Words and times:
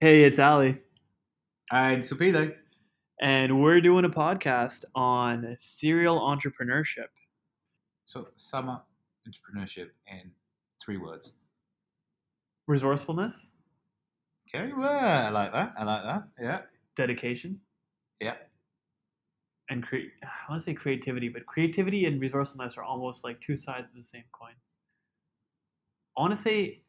Hey, 0.00 0.24
it's 0.24 0.38
Ali, 0.38 0.78
And 1.72 2.02
Supile. 2.02 2.54
and 3.20 3.62
we're 3.62 3.80
doing 3.80 4.04
a 4.04 4.10
podcast 4.10 4.84
on 4.94 5.56
serial 5.58 6.20
entrepreneurship. 6.20 7.08
So, 8.04 8.28
summer 8.36 8.82
entrepreneurship 9.26 9.90
in 10.06 10.30
three 10.84 10.98
words. 10.98 11.32
Resourcefulness, 12.66 13.52
Okay, 14.54 14.72
well, 14.72 15.26
I 15.26 15.28
like 15.30 15.52
that. 15.52 15.74
I 15.76 15.82
like 15.84 16.02
that. 16.04 16.28
Yeah, 16.40 16.60
dedication, 16.96 17.60
yeah. 18.20 18.36
and 19.70 19.82
cre- 19.82 20.12
I 20.22 20.50
want 20.50 20.60
to 20.60 20.64
say 20.64 20.74
creativity, 20.74 21.28
but 21.28 21.46
creativity 21.46 22.04
and 22.06 22.20
resourcefulness 22.20 22.76
are 22.76 22.84
almost 22.84 23.24
like 23.24 23.40
two 23.40 23.56
sides 23.56 23.88
of 23.90 23.96
the 23.96 24.04
same 24.04 24.22
coin. 24.30 24.52
I 26.16 26.20
want 26.20 26.34
to 26.36 26.40
say 26.40 26.82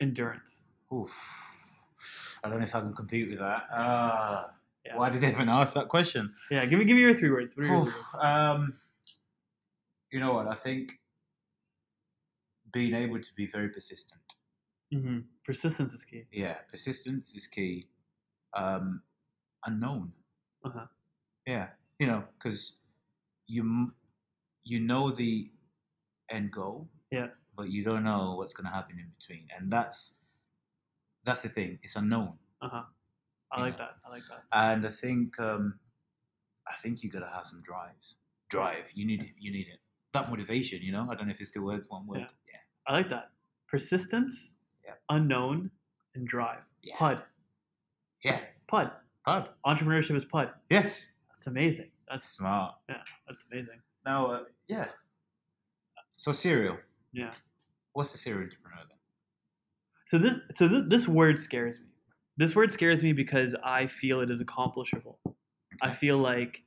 endurance. 0.00 0.62
Oof. 0.92 2.38
I 2.44 2.48
don't 2.48 2.58
know 2.58 2.64
if 2.64 2.74
I 2.74 2.80
can 2.80 2.94
compete 2.94 3.28
with 3.28 3.38
that. 3.38 3.66
Uh, 3.72 4.48
Yeah. 4.84 4.96
Why 4.96 5.10
did 5.10 5.20
they 5.20 5.30
even 5.30 5.48
ask 5.48 5.74
that 5.74 5.88
question? 5.88 6.34
Yeah, 6.50 6.66
give 6.66 6.78
me 6.78 6.84
give 6.84 6.96
me 6.96 7.02
your 7.02 7.16
three 7.16 7.30
words. 7.30 7.56
What 7.56 7.66
are 7.66 7.68
your 7.68 7.84
three 7.84 7.92
words? 7.92 8.06
um, 8.20 8.74
you 10.10 10.18
know 10.20 10.32
what? 10.34 10.48
I 10.48 10.54
think 10.56 10.98
being 12.72 12.94
able 12.94 13.20
to 13.20 13.34
be 13.34 13.46
very 13.46 13.68
persistent. 13.68 14.20
hmm 14.92 15.20
Persistence 15.44 15.92
is 15.94 16.04
key. 16.04 16.24
Yeah, 16.32 16.58
persistence 16.70 17.34
is 17.34 17.46
key. 17.46 17.86
Um, 18.54 19.02
unknown. 19.66 20.12
Uh-huh. 20.64 20.86
Yeah, 21.46 21.68
you 21.98 22.06
know, 22.06 22.24
because 22.38 22.80
you 23.46 23.92
you 24.64 24.80
know 24.80 25.10
the 25.10 25.50
end 26.28 26.50
goal. 26.52 26.88
Yeah. 27.10 27.28
But 27.56 27.68
you 27.70 27.84
don't 27.84 28.04
know 28.04 28.34
what's 28.36 28.52
going 28.54 28.66
to 28.66 28.72
happen 28.74 28.98
in 28.98 29.10
between, 29.18 29.46
and 29.56 29.70
that's 29.70 30.18
that's 31.24 31.42
the 31.42 31.48
thing. 31.48 31.78
It's 31.82 31.96
unknown, 31.96 32.34
Uh 32.60 32.68
huh. 32.68 32.82
I 33.52 33.58
Yeah. 33.58 33.64
like 33.64 33.78
that. 33.78 33.96
I 34.06 34.08
like 34.10 34.22
that. 34.30 34.44
and 34.52 34.86
I 34.86 34.90
think 34.90 35.38
um, 35.40 35.78
I 36.66 36.74
think 36.76 37.02
you 37.02 37.10
got 37.10 37.20
to 37.20 37.28
have 37.34 37.46
some 37.46 37.60
drives. 37.62 38.16
Drive. 38.50 38.90
You 38.94 39.06
need 39.06 39.22
it. 39.22 39.30
You 39.38 39.50
need 39.52 39.68
it. 39.68 39.78
That 40.12 40.28
motivation. 40.30 40.80
You 40.82 40.92
know. 40.92 41.08
I 41.10 41.14
don't 41.14 41.26
know 41.26 41.32
if 41.32 41.40
it's 41.40 41.50
two 41.50 41.64
words, 41.64 41.88
one 41.90 42.06
word. 42.06 42.20
Yeah. 42.20 42.56
I 42.86 42.92
like 42.92 43.08
that. 43.10 43.30
Persistence, 43.68 44.54
Yeah. 44.84 44.94
unknown, 45.08 45.70
and 46.14 46.26
drive. 46.26 46.62
Yeah. 46.82 46.96
Pud. 46.98 47.22
Yeah. 48.22 48.40
Pud. 48.68 48.90
Pub. 49.24 49.48
Entrepreneurship 49.64 50.16
is 50.16 50.24
pud. 50.24 50.50
Yes. 50.70 51.12
That's 51.28 51.46
amazing. 51.46 51.90
That's 52.08 52.28
Smart. 52.28 52.74
Yeah. 52.88 53.02
That's 53.26 53.42
amazing. 53.50 53.80
Now, 54.04 54.26
uh, 54.32 54.44
yeah. 54.66 54.88
So 56.16 56.32
serial. 56.32 56.76
Yeah. 57.12 57.32
What's 57.92 58.12
the 58.12 58.18
serial 58.18 58.42
entrepreneur 58.44 58.84
then? 58.88 58.98
So 60.12 60.18
this 60.18 60.36
so 60.56 60.68
th- 60.68 60.84
this 60.88 61.08
word 61.08 61.38
scares 61.38 61.80
me. 61.80 61.86
This 62.36 62.54
word 62.54 62.70
scares 62.70 63.02
me 63.02 63.14
because 63.14 63.56
I 63.64 63.86
feel 63.86 64.20
it 64.20 64.30
is 64.30 64.42
accomplishable. 64.42 65.18
I 65.80 65.94
feel 65.94 66.18
like 66.18 66.64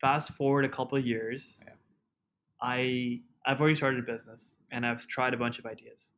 fast 0.00 0.30
forward 0.34 0.64
a 0.64 0.68
couple 0.68 0.96
of 0.96 1.04
years, 1.04 1.60
Yeah. 1.64 1.72
I 2.60 3.22
I've 3.44 3.60
already 3.60 3.74
started 3.74 3.98
a 3.98 4.06
business 4.06 4.58
and 4.70 4.86
I've 4.86 5.08
tried 5.08 5.34
a 5.34 5.36
bunch 5.36 5.58
of 5.58 5.66
ideas. 5.66 6.12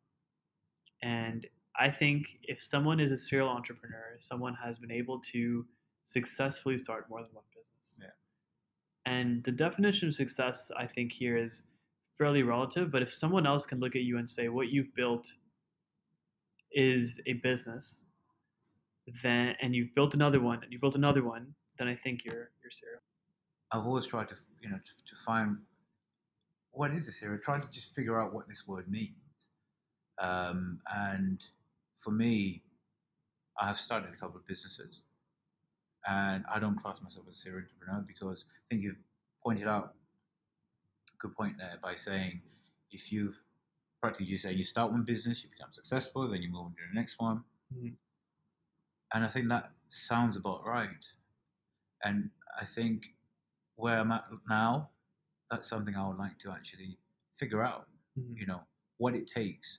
And 1.01 1.47
I 1.81 1.89
think 1.91 2.39
if 2.43 2.63
someone 2.63 3.01
is 3.01 3.11
a 3.11 3.17
serial 3.17 3.49
entrepreneur, 3.49 4.17
someone 4.19 4.57
has 4.63 4.79
been 4.79 4.93
able 4.93 5.21
to 5.33 5.65
successfully 6.05 6.77
start 6.77 7.09
more 7.09 7.23
than 7.23 7.31
one 7.33 7.45
business. 7.57 7.99
Yeah. 7.99 8.11
And 9.11 9.43
the 9.43 9.53
definition 9.53 10.09
of 10.09 10.15
success, 10.15 10.71
I 10.77 10.87
think, 10.87 11.13
here 11.13 11.39
is 11.39 11.63
fairly 12.19 12.43
relative. 12.43 12.91
But 12.91 13.01
if 13.01 13.11
someone 13.11 13.47
else 13.47 13.65
can 13.65 13.81
look 13.81 13.97
at 13.97 14.03
you 14.03 14.19
and 14.19 14.29
say 14.29 14.51
what 14.51 14.69
you've 14.69 14.95
built 14.95 15.33
is 16.75 17.21
a 17.27 17.35
business, 17.35 18.05
then 19.23 19.55
and 19.63 19.75
you've 19.75 19.95
built 19.95 20.15
another 20.15 20.41
one 20.41 20.63
and 20.63 20.73
you 20.73 20.79
built 20.79 20.97
another 20.97 21.25
one, 21.25 21.55
then 21.79 21.89
I 21.89 21.95
think 21.95 22.25
you're 22.25 22.51
you're 22.63 22.71
serial. 22.71 23.01
I've 23.73 23.87
always 23.87 24.07
tried 24.07 24.29
to, 24.29 24.37
you 24.61 24.69
know, 24.71 24.77
to, 24.77 25.15
to 25.15 25.17
find 25.25 25.57
what 26.73 26.93
is 26.93 27.07
this 27.07 27.21
serial. 27.21 27.39
Trying 27.43 27.63
to 27.63 27.69
just 27.69 27.95
figure 27.95 28.21
out 28.21 28.33
what 28.35 28.49
this 28.49 28.67
word 28.67 28.89
means. 28.89 29.15
Um, 30.21 30.79
and 30.95 31.43
for 31.97 32.11
me, 32.11 32.63
I 33.59 33.67
have 33.67 33.79
started 33.79 34.11
a 34.13 34.17
couple 34.17 34.37
of 34.37 34.47
businesses, 34.47 35.03
and 36.09 36.45
I 36.53 36.59
don't 36.59 36.81
class 36.81 37.03
myself 37.03 37.27
as 37.29 37.37
a 37.37 37.39
serial 37.39 37.63
entrepreneur 37.63 38.05
because 38.07 38.45
I 38.49 38.61
think 38.69 38.83
you've 38.83 38.97
pointed 39.43 39.67
out 39.67 39.95
a 41.13 41.17
good 41.19 41.35
point 41.35 41.57
there 41.59 41.79
by 41.83 41.95
saying 41.95 42.43
if 42.91 43.13
you 43.13 43.35
practically 44.05 44.31
you 44.33 44.37
say 44.37 44.53
you 44.53 44.65
start 44.65 44.93
one 44.93 45.03
business, 45.03 45.43
you 45.43 45.49
become 45.49 45.73
successful, 45.73 46.29
then 46.29 46.43
you 46.43 46.51
move 46.51 46.67
on 46.67 46.73
to 46.73 46.83
the 46.93 46.95
next 47.01 47.19
one, 47.19 47.43
Mhm. 47.75 47.97
and 49.15 49.25
I 49.25 49.29
think 49.29 49.49
that 49.49 49.73
sounds 49.89 50.37
about 50.37 50.65
right. 50.67 51.05
And 52.03 52.31
I 52.61 52.67
think 52.67 53.17
where 53.77 53.99
I'm 53.99 54.13
at 54.13 54.27
now, 54.47 54.91
that's 55.51 55.67
something 55.67 55.95
I 55.97 56.07
would 56.07 56.19
like 56.19 56.39
to 56.41 56.51
actually 56.51 56.99
figure 57.37 57.63
out. 57.63 57.89
Mhm. 58.19 58.39
You 58.41 58.47
know 58.47 58.63
what 58.99 59.15
it 59.15 59.27
takes 59.27 59.79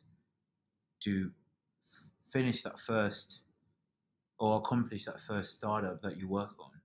to 1.02 1.32
f- 1.82 2.10
finish 2.32 2.64
that 2.64 2.80
first 2.80 3.44
or 4.40 4.58
accomplish 4.58 5.06
that 5.06 5.20
first 5.20 5.54
startup 5.54 6.02
that 6.02 6.18
you 6.18 6.28
work 6.28 6.58
on, 6.60 6.82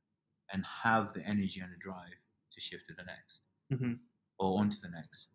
and 0.52 0.64
have 0.66 1.12
the 1.14 1.22
energy 1.26 1.60
and 1.60 1.72
the 1.72 1.78
drive 1.78 2.18
to 2.52 2.60
shift 2.60 2.86
to 2.88 2.94
the 2.94 3.04
next 3.04 3.42
Mhm. 3.70 3.98
or 4.38 4.60
on 4.60 4.68
to 4.68 4.80
the 4.82 4.90
next. 4.90 5.28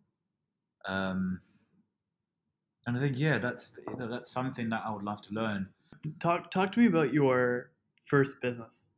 Um, 0.84 1.42
and 2.86 2.96
I 2.96 3.00
think 3.00 3.18
yeah, 3.18 3.38
that's 3.38 3.78
you 3.88 3.96
know, 3.96 4.08
that's 4.08 4.30
something 4.30 4.68
that 4.70 4.82
I 4.86 4.90
would 4.92 5.02
love 5.02 5.22
to 5.22 5.34
learn. 5.34 5.68
Talk 6.20 6.50
talk 6.50 6.72
to 6.72 6.80
me 6.80 6.86
about 6.86 7.12
your 7.12 7.70
first 8.06 8.40
business. 8.40 8.88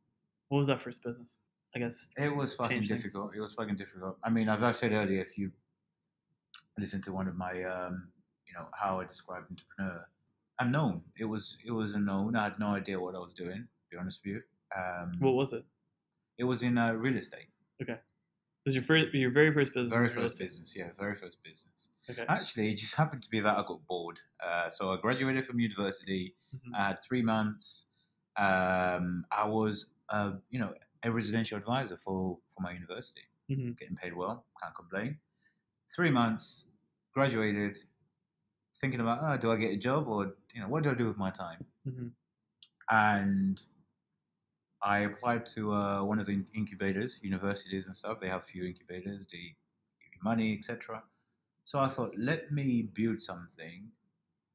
What 0.49 0.59
was 0.59 0.67
that 0.67 0.81
first 0.81 1.03
business? 1.03 1.37
I 1.75 1.79
guess. 1.79 2.09
It 2.17 2.35
was 2.35 2.53
fucking 2.55 2.77
change 2.77 2.89
things. 2.89 3.01
difficult. 3.03 3.35
It 3.35 3.41
was 3.41 3.53
fucking 3.53 3.75
difficult. 3.75 4.17
I 4.23 4.29
mean, 4.29 4.49
as 4.49 4.63
I 4.63 4.71
said 4.71 4.91
earlier, 4.91 5.21
if 5.21 5.37
you 5.37 5.51
listen 6.77 7.01
to 7.03 7.11
one 7.11 7.27
of 7.27 7.35
my, 7.35 7.61
um, 7.63 8.07
you 8.47 8.53
know, 8.53 8.65
how 8.73 8.99
I 8.99 9.05
describe 9.05 9.43
entrepreneur, 9.49 10.07
unknown. 10.59 11.01
It 11.17 11.25
was 11.25 11.57
it 11.65 11.71
was 11.71 11.93
unknown. 11.93 12.35
I 12.35 12.45
had 12.45 12.59
no 12.59 12.67
idea 12.69 12.99
what 12.99 13.15
I 13.15 13.19
was 13.19 13.33
doing. 13.33 13.67
To 13.67 13.89
be 13.91 13.97
honest 13.97 14.21
with 14.25 14.35
you, 14.35 14.41
um, 14.75 15.13
What 15.19 15.33
was 15.35 15.53
it? 15.53 15.63
it 16.37 16.43
was 16.45 16.63
in 16.63 16.77
uh, 16.77 16.93
real 16.93 17.17
estate. 17.17 17.47
It 17.79 17.87
was 18.65 18.75
your 18.75 18.83
first 18.83 19.13
your 19.13 19.31
very 19.31 19.53
first 19.53 19.73
business? 19.73 19.91
Very 19.91 20.09
first 20.09 20.37
business, 20.37 20.75
yeah, 20.75 20.91
very 20.97 21.15
first 21.15 21.41
business. 21.43 21.89
Okay. 22.09 22.25
Actually, 22.27 22.71
it 22.71 22.77
just 22.77 22.95
happened 22.95 23.23
to 23.23 23.29
be 23.29 23.39
that 23.39 23.57
I 23.57 23.63
got 23.67 23.85
bored. 23.87 24.19
Uh, 24.43 24.69
so 24.69 24.91
I 24.91 24.97
graduated 25.01 25.45
from 25.45 25.59
university. 25.59 26.35
Mhm. 26.55 26.75
I 26.75 26.83
had 26.89 26.99
three 27.03 27.21
months. 27.21 27.87
Um, 28.35 29.25
I 29.31 29.45
was, 29.47 29.91
uh, 30.09 30.33
you 30.49 30.59
know, 30.59 30.73
a 31.03 31.11
residential 31.11 31.57
advisor 31.57 31.97
for 31.97 32.39
for 32.53 32.61
my 32.61 32.71
university. 32.71 33.21
Mhm. 33.49 33.75
getting 33.77 33.95
paid 33.95 34.13
well, 34.13 34.45
can't 34.61 34.75
complain. 34.75 35.19
Three 35.95 36.11
months, 36.11 36.67
graduated, 37.13 37.77
thinking 38.81 38.99
about, 39.01 39.19
oh, 39.21 39.37
do 39.37 39.51
I 39.51 39.57
get 39.57 39.73
a 39.73 39.77
job 39.77 40.07
or, 40.07 40.37
you 40.53 40.61
know, 40.61 40.67
what 40.69 40.83
do 40.83 40.91
I 40.91 40.95
do 40.95 41.07
with 41.07 41.17
my 41.17 41.31
time? 41.31 41.65
Mhm. 41.85 42.15
And 42.89 43.61
I 44.81 44.99
applied 44.99 45.45
to 45.47 45.73
uh, 45.73 46.03
one 46.03 46.19
of 46.19 46.25
the 46.25 46.45
incubators, 46.53 47.19
universities 47.23 47.87
and 47.87 47.95
stuff. 47.95 48.19
They 48.19 48.29
have 48.29 48.41
a 48.41 48.45
few 48.45 48.65
incubators, 48.65 49.27
they 49.27 49.37
give 50.01 50.13
you 50.13 50.19
money, 50.23 50.55
etc. 50.57 51.03
So 51.63 51.79
I 51.79 51.89
thought, 51.89 52.13
let 52.17 52.51
me 52.51 52.83
build 52.83 53.21
something 53.21 53.91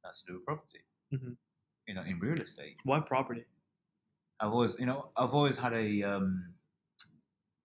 that's 0.02 0.22
to 0.22 0.26
do 0.28 0.34
with 0.34 0.44
property, 0.46 0.80
Mhm. 1.12 1.36
you 1.86 1.94
know, 1.94 2.02
in 2.02 2.18
real 2.18 2.40
estate. 2.40 2.76
Why 2.84 3.00
property? 3.00 3.44
I've 4.40 4.52
always, 4.52 4.78
you 4.78 4.86
know, 4.86 5.10
I've 5.16 5.34
always 5.34 5.56
had 5.58 5.72
a 5.74 6.02
um, 6.02 6.54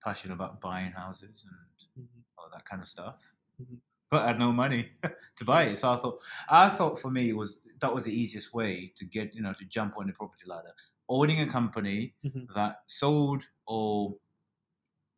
passion 0.03 0.31
about 0.31 0.61
buying 0.61 0.91
houses 0.91 1.45
and 1.47 2.05
Mhm. 2.05 2.23
all 2.37 2.49
that 2.51 2.65
kind 2.65 2.81
of 2.81 2.87
stuff. 2.87 3.33
Mhm. 3.59 3.81
But 4.09 4.23
I 4.23 4.27
had 4.27 4.39
no 4.39 4.51
money 4.51 4.91
to 5.37 5.45
buy 5.45 5.63
it, 5.65 5.77
so 5.77 5.91
I 5.91 5.97
thought, 5.97 6.21
I 6.49 6.69
thought 6.69 6.99
for 6.99 7.11
me 7.11 7.29
it 7.29 7.37
was 7.37 7.59
that 7.79 7.93
was 7.93 8.05
the 8.05 8.13
easiest 8.13 8.53
way 8.53 8.91
to 8.95 9.05
get, 9.05 9.35
you 9.35 9.41
know, 9.41 9.53
to 9.53 9.65
jump 9.65 9.97
on 9.97 10.07
the 10.07 10.13
property 10.13 10.45
ladder. 10.47 10.73
Owning 11.09 11.41
a 11.41 11.47
company 11.47 12.15
Mhm. 12.23 12.53
that 12.55 12.83
sold 12.85 13.43
or, 13.65 14.17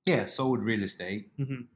yeah, 0.06 0.26
sold 0.26 0.60
real 0.62 0.84
estate. 0.84 1.32
Mhm. 1.38 1.68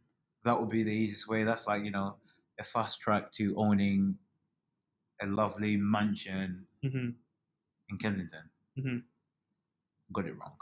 That 0.44 0.60
would 0.60 0.70
be 0.70 0.84
the 0.84 0.92
easiest 0.94 1.28
way. 1.28 1.44
That's 1.44 1.68
like 1.68 1.84
you 1.86 1.92
know, 1.92 2.18
a 2.60 2.64
fast 2.64 3.02
track 3.02 3.32
to 3.34 3.56
owning 3.58 4.18
a 5.22 5.26
lovely 5.28 5.78
mansion 5.78 6.68
Mhm. 6.84 7.16
in 7.90 7.98
Kensington. 7.98 8.50
Mhm. 8.78 9.06
Got 10.14 10.26
it 10.26 10.38
wrong. 10.38 10.58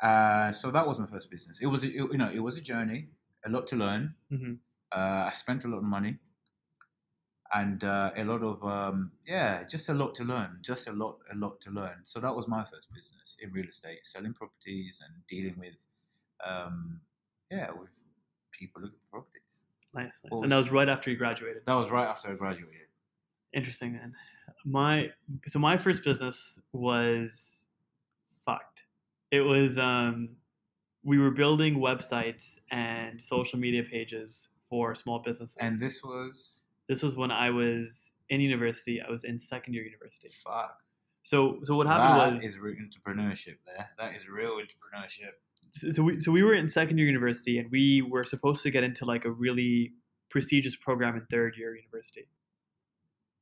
Uh, 0.00 0.52
so 0.52 0.70
that 0.70 0.86
was 0.86 0.98
my 0.98 1.06
first 1.06 1.30
business. 1.30 1.60
It 1.60 1.66
was, 1.66 1.84
a, 1.84 1.88
you 1.88 2.18
know, 2.18 2.30
it 2.30 2.40
was 2.40 2.58
a 2.58 2.60
journey, 2.62 3.10
a 3.44 3.50
lot 3.50 3.66
to 3.68 3.76
learn. 3.76 4.14
Mhm. 4.30 4.60
Uh, 4.92 5.24
I 5.28 5.30
spent 5.32 5.64
a 5.64 5.68
lot 5.68 5.78
of 5.78 5.84
money, 5.84 6.18
and 7.54 7.82
uh, 7.84 8.10
a 8.16 8.24
lot 8.24 8.42
of 8.42 8.62
um, 8.64 9.12
yeah, 9.26 9.62
just 9.64 9.88
a 9.88 9.94
lot 9.94 10.14
to 10.16 10.24
learn. 10.24 10.58
Just 10.62 10.88
a 10.88 10.92
lot, 10.92 11.18
a 11.32 11.36
lot 11.36 11.60
to 11.60 11.70
learn. 11.70 11.98
So 12.02 12.20
that 12.20 12.34
was 12.34 12.48
my 12.48 12.64
first 12.64 12.88
business 12.94 13.36
in 13.42 13.52
real 13.52 13.66
estate, 13.68 14.04
selling 14.04 14.34
properties 14.34 15.02
and 15.04 15.14
dealing 15.28 15.56
with, 15.58 15.84
um, 16.44 17.00
yeah, 17.50 17.70
with 17.70 18.02
people 18.52 18.82
looking 18.82 18.98
for 19.10 19.20
properties. 19.20 19.60
Nice. 19.94 20.04
nice. 20.04 20.30
What 20.30 20.42
And 20.42 20.52
that 20.52 20.56
was- 20.56 20.66
was 20.66 20.72
right 20.72 20.88
after 20.88 21.10
you 21.10 21.16
graduated. 21.16 21.62
That 21.66 21.74
was 21.74 21.90
right 21.90 22.06
after 22.06 22.30
I 22.30 22.34
graduated. 22.34 22.88
Interesting, 23.52 23.92
man. 23.92 24.14
my 24.64 25.10
so 25.46 25.58
my 25.58 25.76
first 25.78 26.04
business 26.04 26.60
was 26.72 27.60
fucked. 28.44 28.82
It 29.30 29.40
was 29.40 29.78
um 29.78 30.36
we 31.02 31.18
were 31.18 31.30
building 31.30 31.76
websites 31.78 32.58
and 32.70 33.22
social 33.22 33.58
media 33.58 33.82
pages 33.84 34.48
for 34.68 34.94
small 34.96 35.20
businesses. 35.20 35.56
And 35.60 35.78
this 35.80 36.02
was 36.02 36.64
this 36.88 37.02
was 37.02 37.16
when 37.16 37.30
I 37.30 37.50
was 37.50 38.12
in 38.28 38.40
university. 38.40 39.00
I 39.06 39.10
was 39.10 39.24
in 39.24 39.38
second 39.38 39.74
year 39.74 39.84
university. 39.84 40.28
fuck. 40.28 40.76
So 41.22 41.58
so 41.64 41.74
what 41.74 41.86
happened 41.86 42.20
That 42.20 42.32
was 42.34 42.44
is 42.44 42.58
real 42.58 42.76
entrepreneurship 42.76 43.56
there. 43.66 43.90
That 43.98 44.14
is 44.14 44.28
real 44.28 44.52
entrepreneurship. 44.52 45.32
so 45.72 45.90
so 45.90 46.02
we 46.02 46.20
so 46.20 46.30
we 46.30 46.42
were 46.42 46.54
in 46.54 46.68
second 46.68 46.98
year 46.98 47.06
university 47.06 47.58
and 47.58 47.70
we 47.70 48.02
were 48.02 48.24
supposed 48.24 48.62
to 48.62 48.70
get 48.70 48.84
into 48.84 49.04
like 49.04 49.24
a 49.24 49.30
really 49.30 49.92
prestigious 50.30 50.76
program 50.76 51.16
in 51.16 51.26
third 51.30 51.54
year 51.56 51.74
university. 51.74 52.28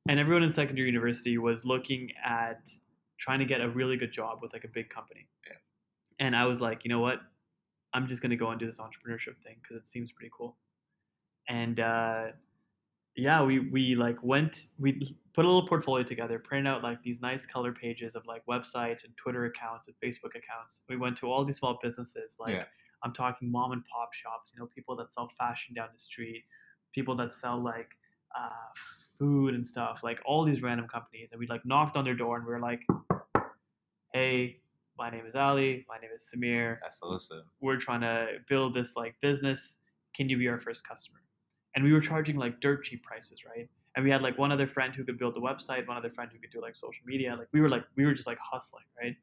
And 0.09 0.19
everyone 0.19 0.43
in 0.43 0.49
second 0.49 0.77
year 0.77 0.85
university 0.85 1.37
was 1.37 1.65
looking 1.65 2.11
at 2.23 2.69
trying 3.19 3.39
to 3.39 3.45
get 3.45 3.61
a 3.61 3.69
really 3.69 3.97
good 3.97 4.11
job 4.11 4.39
with 4.41 4.53
like 4.53 4.63
a 4.63 4.67
big 4.67 4.89
company. 4.89 5.27
Yeah. 5.47 5.57
And 6.19 6.35
I 6.35 6.45
was 6.45 6.61
like, 6.61 6.83
you 6.85 6.89
know 6.89 6.99
what? 6.99 7.19
I'm 7.93 8.07
just 8.07 8.21
gonna 8.21 8.35
go 8.35 8.49
and 8.49 8.59
do 8.59 8.65
this 8.65 8.79
entrepreneurship 8.79 9.37
thing 9.43 9.57
because 9.61 9.77
it 9.77 9.87
seems 9.87 10.11
pretty 10.11 10.31
cool. 10.35 10.57
And 11.47 11.79
uh, 11.79 12.23
yeah, 13.15 13.43
we 13.43 13.59
we 13.59 13.95
like 13.95 14.17
went 14.23 14.67
we 14.77 15.17
put 15.33 15.45
a 15.45 15.47
little 15.47 15.67
portfolio 15.67 16.03
together, 16.03 16.39
printed 16.39 16.67
out 16.67 16.83
like 16.83 17.01
these 17.03 17.21
nice 17.21 17.45
color 17.45 17.71
pages 17.71 18.15
of 18.15 18.25
like 18.25 18.45
websites 18.45 19.03
and 19.03 19.15
Twitter 19.17 19.45
accounts 19.45 19.87
and 19.87 19.95
Facebook 20.03 20.35
accounts. 20.35 20.81
We 20.89 20.97
went 20.97 21.17
to 21.17 21.31
all 21.31 21.45
these 21.45 21.57
small 21.57 21.79
businesses, 21.81 22.35
like 22.39 22.53
Yeah. 22.53 22.65
I'm 23.03 23.13
talking 23.13 23.51
mom 23.51 23.71
and 23.71 23.83
pop 23.85 24.13
shops, 24.13 24.51
you 24.53 24.59
know, 24.59 24.67
people 24.73 24.95
that 24.97 25.13
sell 25.13 25.29
fashion 25.37 25.75
down 25.75 25.89
the 25.93 25.99
street, 25.99 26.43
people 26.93 27.15
that 27.17 27.31
sell 27.33 27.61
like 27.61 27.91
uh, 28.37 28.49
food 29.19 29.53
and 29.53 29.65
stuff, 29.65 29.99
like 30.03 30.19
all 30.25 30.43
these 30.43 30.61
random 30.61 30.87
companies. 30.87 31.29
And 31.31 31.39
we 31.39 31.47
like 31.47 31.65
knocked 31.65 31.95
on 31.97 32.03
their 32.03 32.15
door 32.15 32.37
and 32.37 32.45
we 32.45 32.51
were 32.51 32.59
like, 32.59 32.81
"Hey, 34.13 34.61
my 34.97 35.09
name 35.09 35.25
is 35.25 35.35
Ali. 35.35 35.85
My 35.87 35.97
name 35.99 36.11
is 36.15 36.29
Samir. 36.33 36.77
That's 36.81 37.01
awesome. 37.01 37.43
We're 37.61 37.77
trying 37.77 38.01
to 38.01 38.39
build 38.49 38.73
this 38.73 38.95
like 38.95 39.15
business. 39.21 39.77
Can 40.15 40.29
you 40.29 40.37
be 40.37 40.47
our 40.47 40.59
first 40.59 40.87
customer?" 40.87 41.19
And 41.75 41.83
we 41.83 41.91
were 41.93 42.01
charging 42.01 42.37
like 42.37 42.61
dirt 42.61 42.85
cheap 42.85 43.03
prices, 43.03 43.39
right? 43.45 43.69
And 43.95 44.03
we 44.05 44.11
had 44.11 44.21
like 44.21 44.37
one 44.37 44.51
other 44.51 44.67
friend 44.67 44.93
who 44.95 45.03
could 45.03 45.17
build 45.19 45.35
the 45.35 45.41
website, 45.41 45.87
one 45.87 45.97
other 45.97 46.09
friend 46.09 46.29
who 46.31 46.39
could 46.39 46.51
do 46.51 46.61
like 46.61 46.75
social 46.75 47.05
media. 47.05 47.35
Like 47.37 47.47
we 47.53 47.61
were 47.61 47.69
like 47.69 47.83
we 47.95 48.05
were 48.05 48.13
just 48.13 48.27
like 48.27 48.37
hustling, 48.39 48.85
right? 49.01 49.15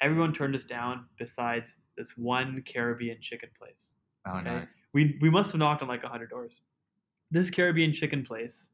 Everyone 0.00 0.32
turned 0.34 0.54
us 0.54 0.64
down 0.64 1.06
besides 1.18 1.76
this 1.96 2.16
one 2.16 2.62
Caribbean 2.62 3.18
chicken 3.20 3.48
place 3.58 3.92
Oh, 4.26 4.36
Okay. 4.38 4.44
nice. 4.44 4.74
we 4.92 5.16
we 5.20 5.30
must 5.30 5.52
have 5.52 5.58
knocked 5.58 5.82
on 5.82 5.88
like 5.88 6.04
a 6.04 6.08
hundred 6.08 6.30
doors. 6.30 6.60
This 7.30 7.50
Caribbean 7.50 7.92
chicken 7.92 8.24
place 8.24 8.70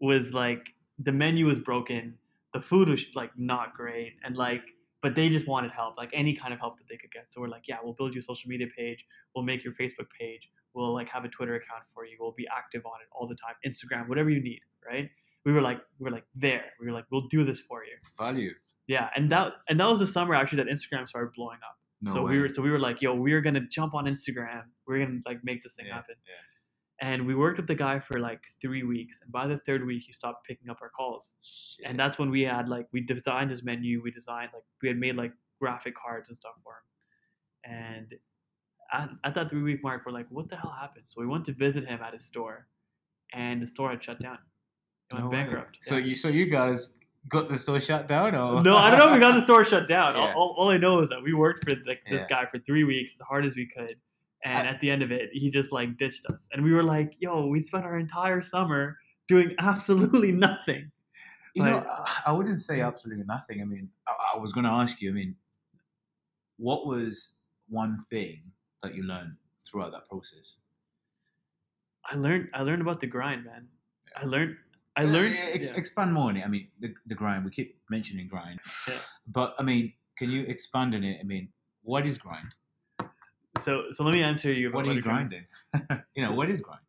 was 0.00 0.34
like 0.34 0.74
the 0.98 1.12
menu 1.12 1.46
was 1.46 1.58
broken, 1.58 2.18
the 2.54 2.60
food 2.60 2.88
was 2.88 3.04
like 3.14 3.30
not 3.38 3.74
great, 3.74 4.14
and 4.24 4.36
like 4.36 4.62
but 5.02 5.14
they 5.16 5.28
just 5.28 5.48
wanted 5.48 5.70
help, 5.72 5.96
like 5.96 6.10
any 6.12 6.34
kind 6.34 6.54
of 6.54 6.60
help 6.60 6.78
that 6.78 6.84
they 6.88 6.96
could 6.96 7.10
get. 7.10 7.32
So 7.32 7.40
we're 7.40 7.48
like, 7.48 7.66
yeah, 7.68 7.78
we'll 7.82 7.94
build 7.94 8.14
you 8.14 8.20
a 8.20 8.22
social 8.22 8.48
media 8.48 8.68
page, 8.76 9.04
we'll 9.34 9.44
make 9.44 9.64
your 9.64 9.74
Facebook 9.74 10.06
page, 10.18 10.48
we'll 10.74 10.92
like 10.94 11.08
have 11.08 11.24
a 11.24 11.28
Twitter 11.28 11.54
account 11.56 11.82
for 11.94 12.04
you, 12.04 12.16
we'll 12.20 12.32
be 12.36 12.46
active 12.56 12.84
on 12.86 12.92
it 13.02 13.08
all 13.12 13.26
the 13.28 13.36
time, 13.36 13.54
Instagram, 13.66 14.08
whatever 14.08 14.30
you 14.30 14.42
need, 14.42 14.60
right? 14.86 15.08
We 15.44 15.52
were 15.52 15.60
like, 15.62 15.78
we 15.98 16.04
were 16.04 16.10
like 16.10 16.24
there, 16.34 16.64
we 16.80 16.86
were 16.86 16.92
like, 16.92 17.04
we'll 17.10 17.28
do 17.28 17.44
this 17.44 17.60
for 17.60 17.84
you. 17.84 17.92
It's 17.98 18.12
value. 18.18 18.52
Yeah, 18.86 19.10
and 19.16 19.30
that 19.32 19.52
and 19.68 19.78
that 19.80 19.86
was 19.86 19.98
the 20.00 20.06
summer 20.06 20.34
actually 20.34 20.62
that 20.64 20.68
Instagram 20.72 21.08
started 21.08 21.32
blowing 21.36 21.58
up 21.68 21.76
No 22.00 22.12
so 22.14 22.22
way. 22.24 22.32
we 22.32 22.38
were 22.40 22.48
so 22.48 22.62
we 22.62 22.70
were 22.70 22.78
like, 22.80 23.00
yo, 23.02 23.14
we're 23.14 23.40
gonna 23.40 23.66
jump 23.70 23.94
on 23.94 24.06
Instagram. 24.06 24.62
We're 24.86 25.04
gonna 25.04 25.20
like 25.26 25.38
make 25.44 25.62
this 25.62 25.74
thing 25.74 25.86
Yeah, 25.86 25.94
happen. 25.94 26.16
yeah. 26.26 26.34
And 27.08 27.26
we 27.26 27.34
worked 27.34 27.56
with 27.58 27.66
the 27.66 27.74
guy 27.74 27.98
for 27.98 28.20
like 28.20 28.40
three 28.60 28.84
weeks, 28.84 29.18
and 29.22 29.32
by 29.32 29.46
the 29.48 29.58
third 29.58 29.84
week, 29.84 30.04
he 30.06 30.12
stopped 30.12 30.46
picking 30.46 30.68
up 30.70 30.78
our 30.82 30.88
calls. 30.90 31.34
Shit. 31.42 31.86
And 31.88 31.98
that's 31.98 32.18
when 32.18 32.30
we 32.30 32.42
had 32.42 32.68
like 32.68 32.86
we 32.92 33.00
designed 33.00 33.50
his 33.50 33.62
menu. 33.64 34.00
We 34.02 34.10
designed 34.12 34.50
like 34.54 34.62
we 34.82 34.88
had 34.88 34.96
made 34.98 35.16
like 35.16 35.32
graphic 35.60 35.94
cards 35.96 36.28
and 36.28 36.36
stuff 36.38 36.52
for 36.62 36.74
him. 36.74 37.72
Mm-hmm. 37.72 37.84
And 37.94 38.14
at, 38.92 39.10
at 39.24 39.34
that 39.34 39.50
three 39.50 39.62
week 39.62 39.82
mark, 39.82 40.02
we're 40.06 40.12
like, 40.12 40.26
what 40.30 40.48
the 40.48 40.56
hell 40.56 40.74
happened? 40.78 41.04
So 41.08 41.20
we 41.20 41.26
went 41.26 41.44
to 41.46 41.52
visit 41.52 41.86
him 41.86 42.00
at 42.02 42.12
his 42.12 42.24
store, 42.24 42.66
and 43.32 43.60
the 43.62 43.66
store 43.66 43.90
had 43.90 44.02
shut 44.02 44.20
down. 44.20 44.38
It 45.10 45.14
went 45.14 45.24
No 45.26 45.30
bankrupt. 45.30 45.78
So 45.82 45.96
Yeah. 45.96 46.04
you 46.06 46.14
so 46.14 46.28
you 46.28 46.46
guys 46.46 46.94
got 47.28 47.48
the 47.48 47.56
store 47.58 47.80
shut 47.80 48.08
down 48.08 48.34
or 48.34 48.62
no, 48.64 48.76
I 48.76 48.90
don't 48.90 48.98
know 48.98 49.08
if 49.08 49.14
we 49.14 49.20
got 49.20 49.34
the 49.34 49.40
store 49.42 49.64
shut 49.64 49.86
down. 49.86 50.14
Yeah. 50.16 50.32
All, 50.34 50.48
all, 50.48 50.54
all 50.58 50.68
I 50.70 50.76
know 50.76 51.00
is 51.00 51.08
that 51.10 51.22
we 51.22 51.32
worked 51.34 51.64
for 51.68 51.76
like 51.86 52.00
this 52.08 52.22
Yeah. 52.22 52.44
guy 52.44 52.46
for 52.50 52.58
three 52.60 52.84
weeks 52.84 53.12
as 53.14 53.20
hard 53.20 53.44
as 53.46 53.54
we 53.56 53.66
could, 53.66 53.96
and 54.44 54.68
I- 54.68 54.72
at 54.72 54.80
the 54.80 54.90
end 54.90 55.02
of 55.02 55.12
it, 55.12 55.30
he 55.32 55.50
just 55.50 55.72
like 55.72 55.96
ditched 55.98 56.26
us, 56.26 56.48
and 56.52 56.62
we 56.64 56.72
were 56.72 56.82
like, 56.82 57.14
"Yo, 57.20 57.46
we 57.46 57.60
spent 57.60 57.84
our 57.84 57.98
entire 57.98 58.42
summer 58.42 58.98
doing 59.28 59.54
absolutely 59.58 60.32
nothing." 60.32 60.90
You 61.54 61.64
know, 61.64 61.76
Like- 61.76 61.86
I- 61.86 62.22
I 62.26 62.32
wouldn't 62.32 62.60
say 62.60 62.80
absolutely 62.80 63.24
nothing. 63.24 63.60
I 63.62 63.64
mean, 63.66 63.88
I, 64.08 64.34
I 64.34 64.38
was 64.38 64.52
going 64.52 64.64
to 64.64 64.70
ask 64.72 65.00
you. 65.02 65.10
I 65.10 65.12
mean, 65.14 65.36
what 66.56 66.86
was 66.86 67.34
one 67.68 68.04
thing 68.10 68.42
that 68.82 68.94
you 68.94 69.02
learned 69.04 69.36
throughout 69.64 69.92
that 69.92 70.08
process? 70.08 70.56
I 72.04 72.16
learned, 72.16 72.48
I 72.52 72.62
learned 72.62 72.82
about 72.82 73.00
the 73.00 73.06
grind, 73.06 73.44
man. 73.44 73.68
I 74.16 74.24
learned, 74.26 74.56
I 74.96 75.04
learned. 75.04 75.34
yeah, 75.34 75.46
ex- 75.52 75.70
yeah. 75.70 75.76
Expand 75.76 76.12
more 76.12 76.28
on 76.30 76.36
it. 76.36 76.44
I 76.44 76.48
mean, 76.48 76.68
the, 76.80 76.92
the 77.06 77.14
grind. 77.14 77.44
We 77.44 77.50
keep 77.50 77.78
mentioning 77.90 78.26
grind, 78.28 78.60
Yeah. 78.88 78.94
but 79.28 79.54
I 79.58 79.62
mean, 79.62 79.92
can 80.18 80.30
you 80.30 80.42
expand 80.42 80.94
on 80.94 81.04
it? 81.04 81.18
I 81.20 81.22
mean, 81.24 81.48
what 81.82 82.06
is 82.06 82.18
grind? 82.18 82.48
So, 83.60 83.84
so 83.90 84.02
let 84.04 84.12
me 84.14 84.22
answer 84.22 84.52
you. 84.52 84.68
About 84.68 84.76
What 84.78 84.86
are 84.88 84.92
you 84.92 84.98
a 84.98 85.02
grind- 85.02 85.34
grinding? 85.72 86.04
you 86.14 86.22
know, 86.24 86.32
what 86.32 86.50
is 86.50 86.60
grind? 86.60 86.80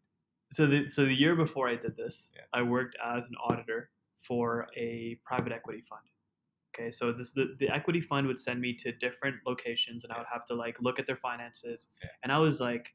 So 0.51 0.65
the 0.67 0.87
so 0.89 1.05
the 1.05 1.13
year 1.13 1.35
before 1.35 1.67
I 1.69 1.75
did 1.75 1.95
this, 1.97 2.31
Yeah. 2.35 2.41
I 2.53 2.61
worked 2.63 2.95
as 3.03 3.25
an 3.25 3.33
auditor 3.49 3.89
for 4.27 4.67
a 4.77 5.19
private 5.25 5.51
equity 5.51 5.83
fund. 5.89 6.01
Okay, 6.73 6.91
so 6.91 7.11
this 7.11 7.33
the, 7.33 7.55
the 7.59 7.69
equity 7.69 8.01
fund 8.01 8.25
would 8.27 8.39
send 8.39 8.59
me 8.59 8.73
to 8.75 8.91
different 8.93 9.37
locations, 9.45 10.03
and 10.03 10.13
I 10.13 10.17
would 10.17 10.27
have 10.31 10.45
to 10.47 10.55
like 10.55 10.75
look 10.81 10.99
at 10.99 11.07
their 11.07 11.17
finances. 11.17 11.89
Yeah. 12.01 12.09
And 12.23 12.31
I 12.31 12.39
was 12.39 12.59
like, 12.59 12.93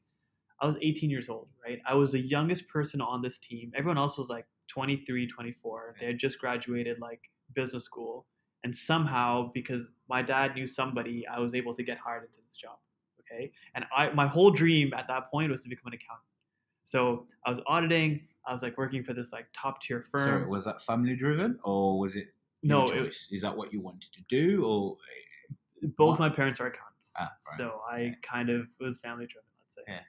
I 0.61 0.65
was 0.65 0.77
18 0.81 1.09
years 1.09 1.29
old, 1.29 1.47
right? 1.65 1.79
I 1.87 1.93
was 1.93 2.11
the 2.11 2.19
youngest 2.19 2.67
person 2.67 2.99
on 2.99 3.21
this 3.21 3.37
team. 3.37 3.71
Everyone 3.75 3.97
else 3.97 4.17
was 4.17 4.27
like 4.29 4.45
23, 4.67 5.27
24. 5.27 5.95
They 5.99 6.07
had 6.07 6.19
just 6.19 6.39
graduated 6.39 6.99
like 6.99 7.21
business 7.53 7.85
school, 7.85 8.25
and 8.63 8.75
somehow 8.75 9.51
because 9.53 9.83
my 10.09 10.21
dad 10.21 10.55
knew 10.55 10.67
somebody, 10.67 11.25
I 11.27 11.39
was 11.39 11.55
able 11.55 11.73
to 11.75 11.83
get 11.83 11.97
hired 11.97 12.23
into 12.23 12.37
this 12.47 12.57
job. 12.57 12.77
Okay, 13.21 13.51
and 13.75 13.85
I 13.95 14.09
my 14.09 14.27
whole 14.27 14.51
dream 14.51 14.93
at 14.93 15.07
that 15.07 15.31
point 15.31 15.51
was 15.51 15.63
to 15.63 15.69
become 15.69 15.87
an 15.87 15.93
accountant. 15.93 16.25
So 16.83 17.27
I 17.45 17.51
was 17.51 17.59
auditing. 17.67 18.21
I 18.47 18.51
was 18.51 18.63
like 18.63 18.77
working 18.77 19.03
for 19.03 19.13
this 19.13 19.31
like 19.31 19.45
top 19.53 19.81
tier 19.81 20.03
firm. 20.11 20.25
Sorry, 20.25 20.45
was 20.47 20.65
that 20.65 20.81
family 20.81 21.15
driven 21.15 21.59
or 21.63 21.99
was 21.99 22.15
it 22.15 22.29
no, 22.63 22.87
choice? 22.87 23.27
is 23.31 23.41
that 23.41 23.55
what 23.55 23.71
you 23.73 23.81
wanted 23.81 24.11
to 24.13 24.21
do 24.29 24.63
or 24.65 24.97
both 25.97 26.19
What? 26.19 26.19
my 26.19 26.29
parents 26.29 26.59
are 26.59 26.67
accountants. 26.67 27.13
Ah, 27.17 27.23
right. 27.47 27.57
So 27.57 27.81
I 27.89 27.99
Yeah. 28.01 28.13
kind 28.21 28.49
of 28.49 28.67
was 28.79 28.97
family 28.99 29.25
driven, 29.27 29.47
let's 29.61 29.75
say. 29.75 29.81
Yeah. 29.87 30.01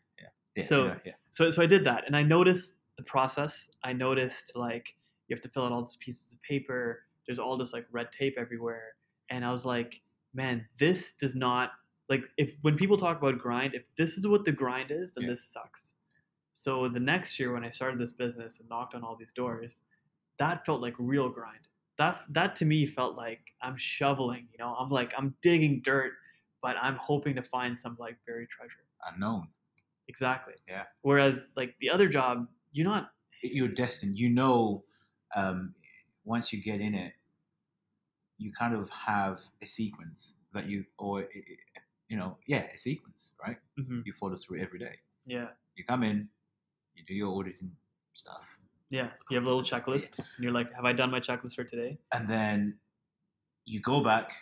yeah, 0.57 0.63
So- 0.65 0.87
yeah, 0.87 0.99
yeah. 1.07 1.13
So 1.31 1.49
so 1.51 1.63
I 1.63 1.67
did 1.67 1.85
that, 1.85 2.05
and 2.07 2.17
I 2.17 2.23
noticed 2.25 2.77
the 2.97 3.05
process. 3.05 3.71
I 3.85 3.93
noticed 3.93 4.53
like 4.57 4.97
you 5.29 5.35
have 5.35 5.41
to 5.43 5.49
fill 5.49 5.65
out 5.65 5.73
all 5.73 5.83
these 5.83 5.97
pieces 5.97 6.33
of 6.33 6.43
paper. 6.43 7.07
There's 7.27 7.39
all 7.39 7.57
this 7.57 7.73
like 7.73 7.87
red 7.93 8.11
tape 8.11 8.35
everywhere, 8.37 8.97
and 9.29 9.45
I 9.45 9.53
was 9.53 9.65
like, 9.65 10.03
man, 10.35 10.67
this 10.79 11.13
does 11.15 11.37
not 11.37 11.71
like 12.09 12.25
if 12.37 12.57
when 12.63 12.77
people 12.77 12.97
talk 12.97 13.19
about 13.19 13.39
grind, 13.39 13.75
if 13.75 13.85
this 13.97 14.19
is 14.19 14.27
what 14.27 14.45
the 14.45 14.51
grind 14.53 14.91
is, 14.91 15.13
then 15.13 15.23
Yeah. 15.25 15.31
this 15.31 15.45
sucks. 15.45 15.95
So 16.53 16.89
the 16.89 16.99
next 16.99 17.39
year 17.39 17.53
when 17.53 17.65
I 17.65 17.71
started 17.71 18.01
this 18.01 18.13
business 18.13 18.59
and 18.59 18.69
knocked 18.69 18.97
on 18.97 19.05
all 19.05 19.15
these 19.15 19.33
doors, 19.33 19.81
that 20.41 20.67
felt 20.67 20.81
like 20.83 20.95
real 20.99 21.29
grind. 21.29 21.69
That 22.00 22.14
that 22.30 22.57
to 22.57 22.64
me 22.64 22.87
felt 22.87 23.14
like 23.16 23.42
I'm 23.61 23.76
shoveling. 23.76 24.49
You 24.52 24.59
know, 24.62 24.73
I'm 24.80 24.88
like 24.88 25.12
I'm 25.19 25.35
digging 25.42 25.83
dirt, 25.85 26.12
but 26.64 26.75
I'm 26.80 26.97
hoping 26.97 27.35
to 27.37 27.42
find 27.42 27.78
some 27.78 27.95
like 28.00 28.16
buried 28.26 28.49
treasure. 28.49 28.85
unknown. 29.12 29.49
Exactly. 30.09 30.54
Yeah. 30.66 30.85
Whereas 31.02 31.47
like 31.61 31.76
the 31.80 31.90
other 31.90 32.09
job, 32.09 32.49
you're 32.73 32.88
not. 32.88 33.11
You're 33.42 33.69
destined. 33.85 34.19
You 34.19 34.30
know, 34.30 34.85
um, 35.37 35.75
once 36.25 36.52
you 36.52 36.59
get 36.62 36.80
in 36.80 36.95
it, 36.95 37.12
you 38.38 38.50
kind 38.52 38.75
of 38.75 38.88
have 38.90 39.40
a 39.62 39.66
sequence 39.66 40.37
that 40.54 40.66
you, 40.66 40.85
or 40.99 41.28
you 42.09 42.16
know, 42.16 42.38
yeah, 42.47 42.64
a 42.75 42.78
sequence, 42.78 43.33
right? 43.47 43.59
mhm, 43.78 44.02
You 44.07 44.12
follow 44.12 44.37
through 44.37 44.61
every 44.61 44.78
day. 44.78 44.97
Yeah. 45.26 45.49
You 45.76 45.85
come 45.85 46.02
in, 46.02 46.28
you 46.95 47.04
do 47.07 47.14
your 47.14 47.30
auditing 47.38 47.73
stuff, 48.14 48.59
Yeah. 48.91 49.11
You 49.31 49.37
have 49.37 49.45
a 49.45 49.49
little 49.49 49.63
checklist, 49.63 50.19
and 50.19 50.27
you're 50.41 50.53
like, 50.53 50.73
"Have 50.75 50.85
I 50.85 50.93
done 50.93 51.11
my 51.11 51.21
checklist 51.21 51.55
for 51.55 51.65
today?" 51.65 51.99
and 52.13 52.29
then 52.29 52.79
you 53.67 53.81
go 53.81 54.03
back, 54.03 54.33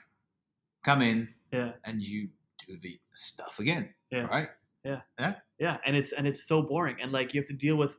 come 0.84 1.02
in, 1.02 1.34
Yeah. 1.52 1.72
and 1.84 2.02
you 2.02 2.30
do 2.66 2.76
the 2.78 2.98
stuff 3.14 3.58
again, 3.58 3.94
right? 4.12 4.48
Yeah. 4.84 5.02
right? 5.20 5.36
Yeah. 5.58 5.78
And 5.84 5.96
it's 5.96 6.12
and 6.12 6.26
it's 6.26 6.44
so 6.44 6.62
boring, 6.62 6.96
and 7.02 7.12
like 7.12 7.34
you 7.34 7.40
have 7.40 7.48
to 7.48 7.54
deal 7.54 7.76
with 7.76 7.96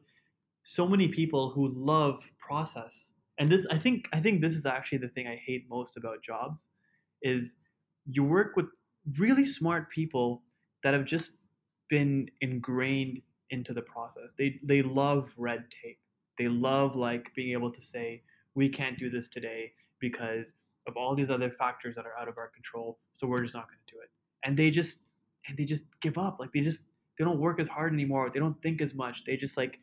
so 0.63 0.87
many 0.87 1.07
people 1.07 1.51
who 1.51 1.67
love 1.67 2.29
process. 2.39 3.11
And 3.37 3.49
this, 3.51 3.65
I 3.71 3.77
think, 3.77 4.09
I 4.11 4.19
think 4.19 4.41
this 4.41 4.53
is 4.53 4.65
actually 4.65 4.97
the 4.99 5.07
thing 5.07 5.25
I 5.27 5.37
hate 5.37 5.65
most 5.69 5.95
about 5.97 6.21
jobs, 6.23 6.67
is 7.21 7.55
you 8.05 8.23
work 8.23 8.55
with 8.57 8.65
really 9.17 9.45
smart 9.45 9.89
people 9.91 10.43
that 10.83 10.93
have 10.93 11.05
just 11.05 11.31
been 11.89 12.29
ingrained 12.41 13.21
into 13.49 13.73
the 13.73 13.81
process. 13.81 14.33
They 14.37 14.59
they 14.63 14.81
love 14.81 15.31
red 15.37 15.65
tape. 15.71 15.99
They 16.39 16.47
love 16.47 16.95
like 16.95 17.33
being 17.35 17.51
able 17.51 17.69
to 17.69 17.81
say 17.81 18.23
we 18.55 18.69
can't 18.69 18.97
do 18.97 19.09
this 19.09 19.27
today 19.29 19.73
because 19.99 20.53
of 20.87 20.95
all 20.97 21.13
these 21.13 21.29
other 21.29 21.51
factors 21.51 21.95
that 21.95 22.05
are 22.05 22.17
out 22.19 22.27
of 22.27 22.37
our 22.37 22.47
control. 22.47 22.97
So 23.13 23.27
we're 23.27 23.43
just 23.43 23.53
not 23.53 23.67
going 23.67 23.77
to 23.85 23.93
do 23.93 23.99
it. 24.01 24.09
And 24.43 24.57
they 24.57 24.71
just 24.71 24.99
and 25.47 25.57
they 25.57 25.65
just 25.65 25.85
give 26.01 26.17
up. 26.17 26.37
Like 26.39 26.51
they 26.53 26.61
just 26.61 26.85
they 27.17 27.25
don't 27.25 27.39
work 27.39 27.59
as 27.59 27.67
hard 27.67 27.93
anymore. 27.93 28.29
They 28.29 28.39
don't 28.39 28.59
think 28.63 28.81
as 28.81 28.95
much. 28.95 29.25
They 29.25 29.35
just 29.35 29.57
like 29.57 29.79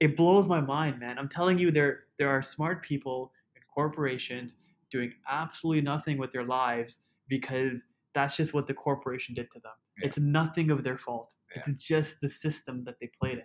it 0.00 0.16
blows 0.16 0.48
my 0.48 0.60
mind, 0.60 0.98
man. 0.98 1.18
I'm 1.18 1.28
telling 1.28 1.58
you, 1.58 1.70
there 1.70 2.04
there 2.18 2.28
are 2.28 2.42
smart 2.42 2.82
people 2.82 3.32
in 3.54 3.62
corporations 3.72 4.56
doing 4.90 5.12
absolutely 5.30 5.82
nothing 5.82 6.18
with 6.18 6.32
their 6.32 6.44
lives 6.44 6.98
because 7.28 7.82
that's 8.14 8.36
just 8.36 8.52
what 8.52 8.66
the 8.66 8.74
corporation 8.74 9.34
did 9.34 9.50
to 9.52 9.60
them. 9.60 9.72
Yeah. 9.98 10.08
It's 10.08 10.18
nothing 10.18 10.70
of 10.70 10.82
their 10.82 10.98
fault. 10.98 11.34
Yeah. 11.54 11.62
It's 11.66 11.86
just 11.86 12.20
the 12.20 12.28
system 12.28 12.84
that 12.84 12.96
they 13.00 13.10
played 13.20 13.38
in. 13.38 13.44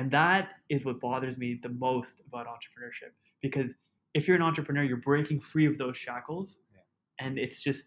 And 0.00 0.10
that 0.12 0.52
is 0.70 0.86
what 0.86 0.98
bothers 0.98 1.36
me 1.36 1.60
the 1.62 1.68
most 1.68 2.22
about 2.26 2.46
entrepreneurship. 2.46 3.10
Because 3.42 3.74
if 4.14 4.26
you're 4.26 4.36
an 4.36 4.42
entrepreneur, 4.42 4.82
you're 4.82 4.96
breaking 4.96 5.40
free 5.40 5.66
of 5.66 5.76
those 5.76 5.94
shackles. 5.94 6.60
Yeah. 6.72 7.26
And 7.26 7.38
it's 7.38 7.60
just, 7.60 7.84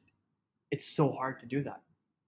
it's 0.69 0.87
so 0.87 1.11
hard 1.11 1.39
to 1.39 1.47
do 1.47 1.63
that. 1.63 1.81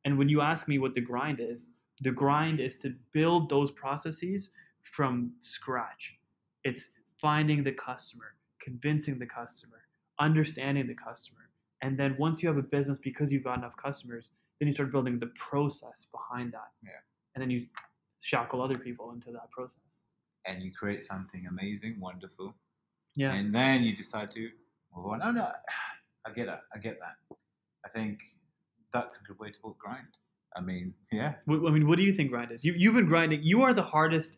And 0.03 0.17
when 0.17 0.27
you 0.27 0.41
ask 0.41 0.67
me 0.67 0.79
what 0.79 0.95
the 0.95 1.01
grind 1.01 1.39
is, 1.39 1.69
the 2.01 2.09
grind 2.09 2.59
is 2.59 2.79
to 2.79 2.95
build 3.13 3.47
those 3.47 3.69
processes 3.69 4.49
from 4.81 5.33
scratch. 5.37 6.15
It's 6.63 6.89
finding 7.21 7.63
the 7.63 7.71
customer, 7.71 8.33
convincing 8.63 9.19
the 9.19 9.27
customer, 9.27 9.83
understanding 10.19 10.87
the 10.87 10.95
customer. 10.95 11.51
And 11.83 11.95
then 11.95 12.15
once 12.17 12.41
you 12.41 12.49
have 12.49 12.57
a 12.57 12.63
business 12.63 12.97
because 13.03 13.31
you've 13.31 13.43
got 13.43 13.59
enough 13.59 13.77
customers, 13.77 14.31
then 14.59 14.67
you 14.67 14.73
start 14.73 14.91
building 14.91 15.19
the 15.19 15.31
process 15.37 16.07
behind 16.11 16.53
that. 16.53 16.71
Yeah. 16.83 16.89
And 17.35 17.41
then 17.43 17.51
you 17.51 17.67
shackle 18.25 18.59
other 18.61 18.77
people 18.79 19.11
into 19.11 19.31
that 19.31 19.51
process. 19.51 20.01
And 20.47 20.63
you 20.63 20.71
create 20.71 21.01
something 21.03 21.45
amazing, 21.47 21.99
wonderful, 21.99 22.55
Yeah. 23.15 23.33
and 23.33 23.53
then 23.53 23.83
you 23.83 23.95
decide 23.95 24.31
to 24.31 24.49
move 24.95 25.05
on. 25.11 25.19
No, 25.19 25.31
no, 25.31 25.51
I 26.25 26.31
get 26.31 26.47
that. 26.47 26.61
I 26.73 26.79
get 26.79 26.99
that. 26.99 27.15
I 27.85 27.89
think 27.89 28.19
that's 28.91 29.19
a 29.21 29.23
good 29.23 29.37
way 29.39 29.51
to 29.51 29.59
put 29.59 29.77
grind. 29.77 30.07
I 30.55 30.61
mean, 30.61 30.93
yeah. 31.11 31.33
I 31.47 31.51
mean, 31.71 31.87
what 31.87 31.97
do 31.97 32.03
you 32.03 32.13
think 32.13 32.31
grind 32.31 32.51
is? 32.51 32.63
You, 32.65 32.73
you've 32.75 32.95
been 32.95 33.07
grinding. 33.07 33.43
You 33.43 33.61
are 33.63 33.73
the 33.73 33.83
hardest 33.83 34.37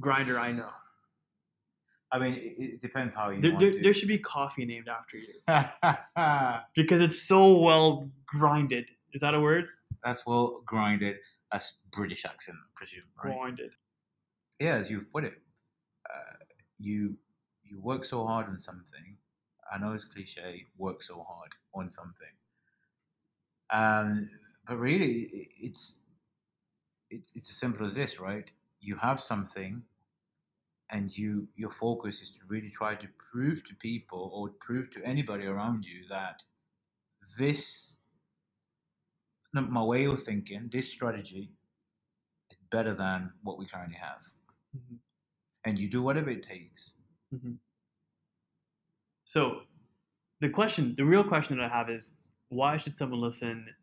grinder 0.00 0.38
I 0.38 0.50
know. 0.52 0.70
I 2.12 2.18
mean, 2.18 2.34
it, 2.34 2.54
it 2.74 2.80
depends 2.80 3.14
how 3.14 3.30
you 3.30 3.40
There, 3.40 3.50
want 3.52 3.60
there, 3.60 3.72
to. 3.72 3.80
there 3.82 3.92
should 3.92 4.08
be 4.08 4.18
coffee 4.18 4.64
named 4.64 4.88
after 4.88 5.16
you 5.18 5.28
because 6.74 7.00
it's 7.00 7.22
so 7.22 7.58
well 7.58 8.08
grinded. 8.26 8.86
Is 9.12 9.20
that 9.20 9.34
a 9.34 9.40
word? 9.40 9.66
that's 10.02 10.24
well 10.26 10.62
grinded. 10.64 11.16
That's 11.52 11.78
British 11.92 12.24
accent, 12.24 12.58
I 12.62 12.68
presume, 12.74 13.04
right? 13.24 13.40
Yeah, 14.60 14.74
as 14.76 14.90
you've 14.90 15.10
put 15.10 15.24
it, 15.24 15.34
uh, 16.12 16.36
you 16.78 17.18
you 17.64 17.80
work 17.80 18.04
so 18.04 18.26
hard 18.26 18.46
on 18.48 18.58
something. 18.58 19.18
I 19.72 19.78
know 19.78 19.92
it's 19.92 20.04
cliche, 20.04 20.66
work 20.76 21.02
so 21.02 21.22
hard 21.22 21.52
on 21.74 21.90
something, 21.90 22.34
and 23.70 24.28
but 24.66 24.76
really, 24.78 25.28
it's 25.58 26.00
it's 27.10 27.32
it's 27.34 27.50
as 27.50 27.56
simple 27.56 27.86
as 27.86 27.94
this, 27.94 28.20
right? 28.20 28.50
You 28.80 28.96
have 28.96 29.20
something, 29.20 29.82
and 30.90 31.16
you 31.16 31.48
your 31.56 31.70
focus 31.70 32.20
is 32.22 32.30
to 32.32 32.40
really 32.48 32.70
try 32.70 32.94
to 32.94 33.08
prove 33.32 33.64
to 33.64 33.74
people 33.76 34.30
or 34.34 34.48
prove 34.60 34.90
to 34.90 35.02
anybody 35.04 35.46
around 35.46 35.84
you 35.84 36.06
that 36.08 36.44
this 37.38 37.98
my 39.52 39.82
way 39.82 40.04
of 40.04 40.22
thinking, 40.22 40.68
this 40.72 40.90
strategy 40.90 41.50
is 42.50 42.58
better 42.70 42.94
than 42.94 43.32
what 43.42 43.58
we 43.58 43.66
currently 43.66 43.96
have 43.96 44.22
Mhm. 44.76 44.98
and 45.64 45.78
you 45.78 45.88
do 45.88 46.02
whatever 46.02 46.30
it 46.30 46.42
takes. 46.42 46.94
So, 49.24 49.66
the 50.40 50.48
question, 50.48 50.94
the 50.96 51.04
real 51.04 51.22
question 51.24 51.56
that 51.58 51.64
I 51.70 51.76
have 51.76 51.88
is, 51.90 52.12
why 52.48 52.76
should 52.76 52.94
someone 52.96 53.20
listen 53.20 53.74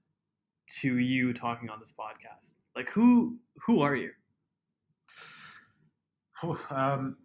to 0.82 0.98
you 0.98 1.34
talking 1.34 1.70
on 1.70 1.80
this 1.80 1.94
podcast? 1.94 2.56
Like, 2.76 2.90
who 2.90 3.40
who 3.66 3.82
are 3.82 3.96
you? 3.96 4.14
Um, 6.70 7.18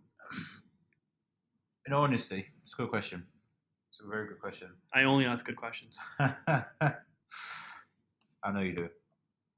in 1.86 1.92
all 1.92 2.04
honesty, 2.04 2.48
it's 2.62 2.72
a 2.74 2.76
good 2.76 2.88
question. 2.90 3.26
It's 3.90 4.00
a 4.00 4.06
very 4.08 4.28
good 4.28 4.38
question. 4.40 4.80
I 4.94 5.02
only 5.02 5.26
ask 5.26 5.44
good 5.44 5.56
questions. 5.56 5.98
I 8.44 8.52
know 8.52 8.60
you 8.60 8.72
do. 8.72 8.88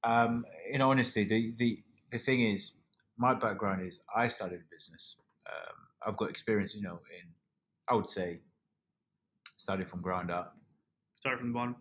Um, 0.03 0.45
in 0.71 0.81
honesty, 0.83 1.25
the, 1.25 1.55
the 1.59 1.79
the 2.13 2.19
thing 2.19 2.41
is, 2.41 2.73
my 3.17 3.35
background 3.35 3.87
is 3.87 4.01
I 4.15 4.29
started 4.29 4.61
business. 4.71 5.17
Um, 5.47 5.77
I've 6.07 6.17
got 6.17 6.29
experience, 6.31 6.75
you 6.75 6.83
know, 6.83 7.01
in 7.19 7.29
I 7.89 7.95
would 7.95 8.09
say, 8.09 8.41
started 9.57 9.89
from 9.89 10.01
ground 10.03 10.31
up. 10.31 10.57
Start 11.17 11.39
from 11.39 11.49
the 11.49 11.55
bottom. 11.55 11.77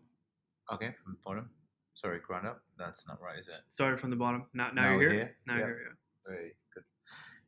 Okay, 0.72 0.94
from 1.04 1.14
the 1.14 1.20
bottom. 1.26 1.50
Sorry, 1.96 2.20
ground 2.26 2.48
up. 2.48 2.62
That's 2.78 3.08
not 3.08 3.22
right, 3.22 3.38
is 3.38 3.48
it? 3.48 3.56
Started 3.70 4.00
from 4.00 4.10
the 4.10 4.16
bottom. 4.16 4.46
Now, 4.54 4.72
now, 4.74 4.84
Now 4.84 4.92
you're 5.00 5.00
here. 5.02 5.12
here. 5.12 5.36
Now 5.46 5.58
Yep. 5.58 5.68
you're 5.68 5.78
here. 5.78 5.98
Very 6.28 6.52
good. 6.74 6.84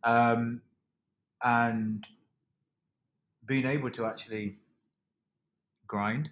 Um, 0.04 0.62
and 1.44 2.08
being 3.46 3.66
able 3.66 3.90
to 3.92 4.06
actually 4.06 4.60
grind 5.88 6.30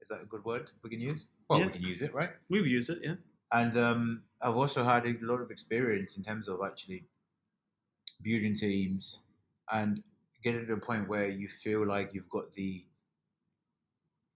is 0.00 0.08
that 0.08 0.20
a 0.22 0.24
good 0.26 0.44
word 0.44 0.70
we 0.82 0.90
can 0.90 1.00
use? 1.00 1.28
Well, 1.52 1.60
Yeah. 1.60 1.66
we 1.66 1.72
can 1.72 1.82
use 1.82 2.02
it, 2.02 2.14
right? 2.14 2.30
We've 2.48 2.66
used 2.66 2.90
it, 2.90 2.98
yeah. 3.02 3.16
And 3.52 3.76
um, 3.76 4.24
I've 4.40 4.56
also 4.56 4.82
had 4.82 5.06
a 5.06 5.14
lot 5.20 5.40
of 5.40 5.50
experience 5.50 6.16
in 6.16 6.24
terms 6.24 6.48
of 6.48 6.60
actually 6.64 7.06
building 8.22 8.54
teams 8.54 9.20
and 9.70 10.02
getting 10.42 10.66
to 10.66 10.72
a 10.74 10.80
point 10.80 11.08
where 11.08 11.28
you 11.28 11.48
feel 11.48 11.86
like 11.86 12.14
you've 12.14 12.28
got 12.28 12.52
the 12.52 12.86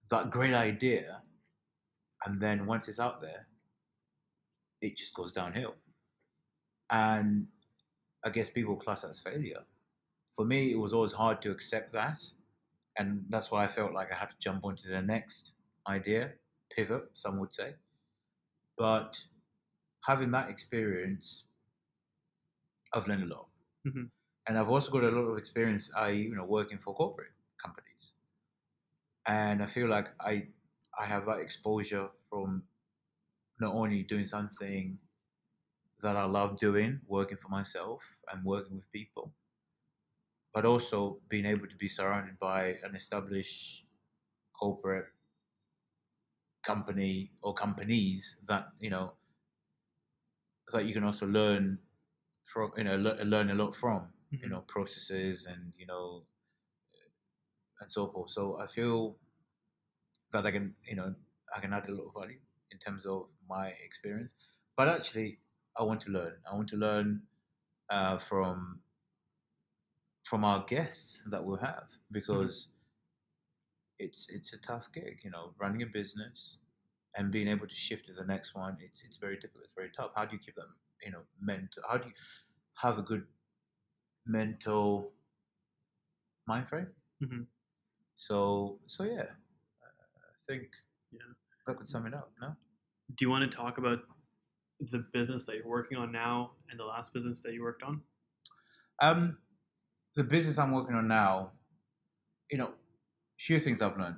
that 0.09 0.31
great 0.31 0.53
idea, 0.55 1.21
and 2.25 2.39
then 2.41 2.65
once 2.67 2.87
it's 2.87 2.99
out 2.99 3.21
there, 3.21 3.47
it 4.81 4.95
just 4.97 5.13
goes 5.13 5.33
downhill. 5.33 5.75
And 6.89 7.47
I 8.23 8.29
guess 8.29 8.49
people 8.49 8.77
class 8.77 9.01
that 9.03 9.11
as 9.11 9.19
failure. 9.19 9.65
For 10.31 10.45
me, 10.45 10.71
it 10.71 10.77
was 10.77 10.93
always 10.93 11.13
hard 11.13 11.41
to 11.43 11.51
accept 11.51 11.93
that, 11.93 12.21
and 12.97 13.25
that's 13.29 13.51
why 13.51 13.63
I 13.65 13.67
felt 13.67 13.93
like 13.93 14.11
I 14.11 14.15
had 14.17 14.31
to 14.31 14.39
jump 14.39 14.65
onto 14.65 14.89
the 14.89 15.01
next 15.01 15.55
idea, 15.87 16.35
pivot, 16.77 17.11
some 17.15 17.39
would 17.39 17.53
say. 17.53 17.75
But 18.77 19.25
having 20.05 20.31
that 20.31 20.49
experience, 20.49 21.45
I've 22.93 23.07
learned 23.07 23.23
a 23.23 23.27
lot, 23.27 23.49
Mhm. 23.85 24.11
and 24.47 24.57
I've 24.59 24.69
also 24.69 24.91
got 24.91 25.03
a 25.05 25.11
lot 25.11 25.27
of 25.31 25.37
experience. 25.37 25.93
I, 25.95 26.09
you 26.09 26.35
know, 26.35 26.45
working 26.45 26.79
for 26.79 26.95
corporate 26.95 27.33
companies, 27.57 28.13
and 29.25 29.61
I 29.61 29.65
feel 29.65 29.87
like 29.87 30.07
I, 30.19 30.49
I 30.97 31.05
have 31.05 31.25
that 31.25 31.39
exposure 31.39 32.09
from 32.29 32.63
not 33.59 33.75
only 33.75 34.03
doing 34.03 34.25
something 34.27 34.99
that 35.99 36.15
I 36.15 36.25
love 36.25 36.57
doing, 36.57 37.01
working 37.05 37.37
for 37.37 37.49
myself 37.49 38.17
and 38.31 38.43
working 38.43 38.75
with 38.75 38.91
people, 38.91 39.35
but 40.53 40.65
also 40.65 41.21
being 41.29 41.45
able 41.45 41.67
to 41.67 41.75
be 41.75 41.87
surrounded 41.87 42.37
by 42.39 42.75
an 42.83 42.95
established 42.95 43.85
corporate 44.53 45.07
company 46.71 47.31
or 47.43 47.53
companies 47.53 48.37
that 48.47 48.65
you 48.79 48.89
know 48.89 49.15
that 50.71 50.85
you 50.85 50.93
can 50.93 51.03
also 51.03 51.25
learn 51.27 51.79
from 52.45 52.71
you 52.77 52.83
know 52.83 52.95
learn 52.97 53.49
a 53.49 53.55
lot 53.55 53.75
from 53.75 54.13
you 54.41 54.49
Mhm. 54.49 54.49
know 54.49 54.61
processes 54.61 55.45
and 55.45 55.73
you 55.77 55.85
know 55.85 56.25
and 57.79 57.91
so 57.91 58.07
forth. 58.11 58.31
So 58.31 58.59
i 58.59 58.67
feel 58.67 59.17
that 60.31 60.45
i 60.45 60.51
can 60.51 60.75
you 60.87 60.95
know 60.95 61.15
i 61.55 61.59
can 61.59 61.73
add 61.73 61.87
a 61.89 61.91
lot 61.93 62.07
of 62.07 62.13
value 62.13 62.39
in 62.71 62.77
terms 62.77 63.05
of 63.05 63.29
my 63.47 63.69
experience. 63.69 64.33
But 64.75 64.87
actually 64.89 65.39
i 65.75 65.83
want 65.83 66.01
to 66.01 66.11
learn. 66.11 66.37
I 66.49 66.55
want 66.55 66.69
to 66.69 66.77
learn 66.77 67.23
uh, 67.89 68.17
from 68.17 68.81
from 70.23 70.43
our 70.43 70.63
guests 70.65 71.23
that 71.29 71.43
we'll 71.45 71.57
have 71.57 71.89
because 72.11 72.67
it's 73.99 74.29
it's 74.29 74.53
a 74.53 74.59
tough 74.61 74.87
gig 74.93 75.19
you 75.23 75.29
know 75.31 75.53
running 75.59 75.81
a 75.83 75.85
business 75.85 76.57
and 77.15 77.31
being 77.31 77.47
able 77.47 77.67
to 77.67 77.73
shift 77.73 78.05
to 78.07 78.13
the 78.13 78.23
next 78.25 78.55
one 78.55 78.77
it's 78.81 79.03
it's 79.03 79.17
very 79.17 79.35
difficult 79.35 79.63
it's 79.63 79.73
very 79.73 79.89
tough 79.95 80.11
how 80.15 80.25
do 80.25 80.35
you 80.35 80.39
keep 80.39 80.55
that 80.55 80.65
you 81.03 81.11
know 81.11 81.21
mental 81.41 81.81
how 81.89 81.97
do 81.97 82.07
you 82.07 82.13
have 82.75 82.97
a 82.97 83.01
good 83.01 83.23
mental 84.25 85.11
mind 86.47 86.67
frame 86.69 86.87
Mhm. 87.23 87.47
so 88.15 88.79
so 88.85 89.03
yeah 89.03 89.21
uh, 89.83 90.05
i 90.31 90.35
think 90.47 90.67
Yeah. 91.11 91.21
that 91.65 91.77
could 91.77 91.87
sum 91.87 92.05
it 92.05 92.13
up 92.13 92.31
no 92.41 92.55
Do 93.15 93.25
you 93.25 93.29
want 93.29 93.49
to 93.49 93.57
talk 93.57 93.77
about 93.77 93.99
the 94.79 94.99
business 95.13 95.45
that 95.45 95.55
you're 95.55 95.67
working 95.67 95.97
on 95.97 96.11
now 96.11 96.51
and 96.69 96.79
the 96.79 96.83
last 96.85 97.13
business 97.13 97.41
that 97.41 97.53
you 97.53 97.63
worked 97.63 97.83
on? 97.83 98.01
um 99.01 99.37
the 100.15 100.23
business 100.23 100.57
i'm 100.57 100.71
working 100.71 100.95
on 100.95 101.07
now 101.07 101.51
you 102.51 102.57
know 102.57 102.71
few 103.37 103.59
things 103.59 103.81
i've 103.81 103.97
learned 103.97 104.17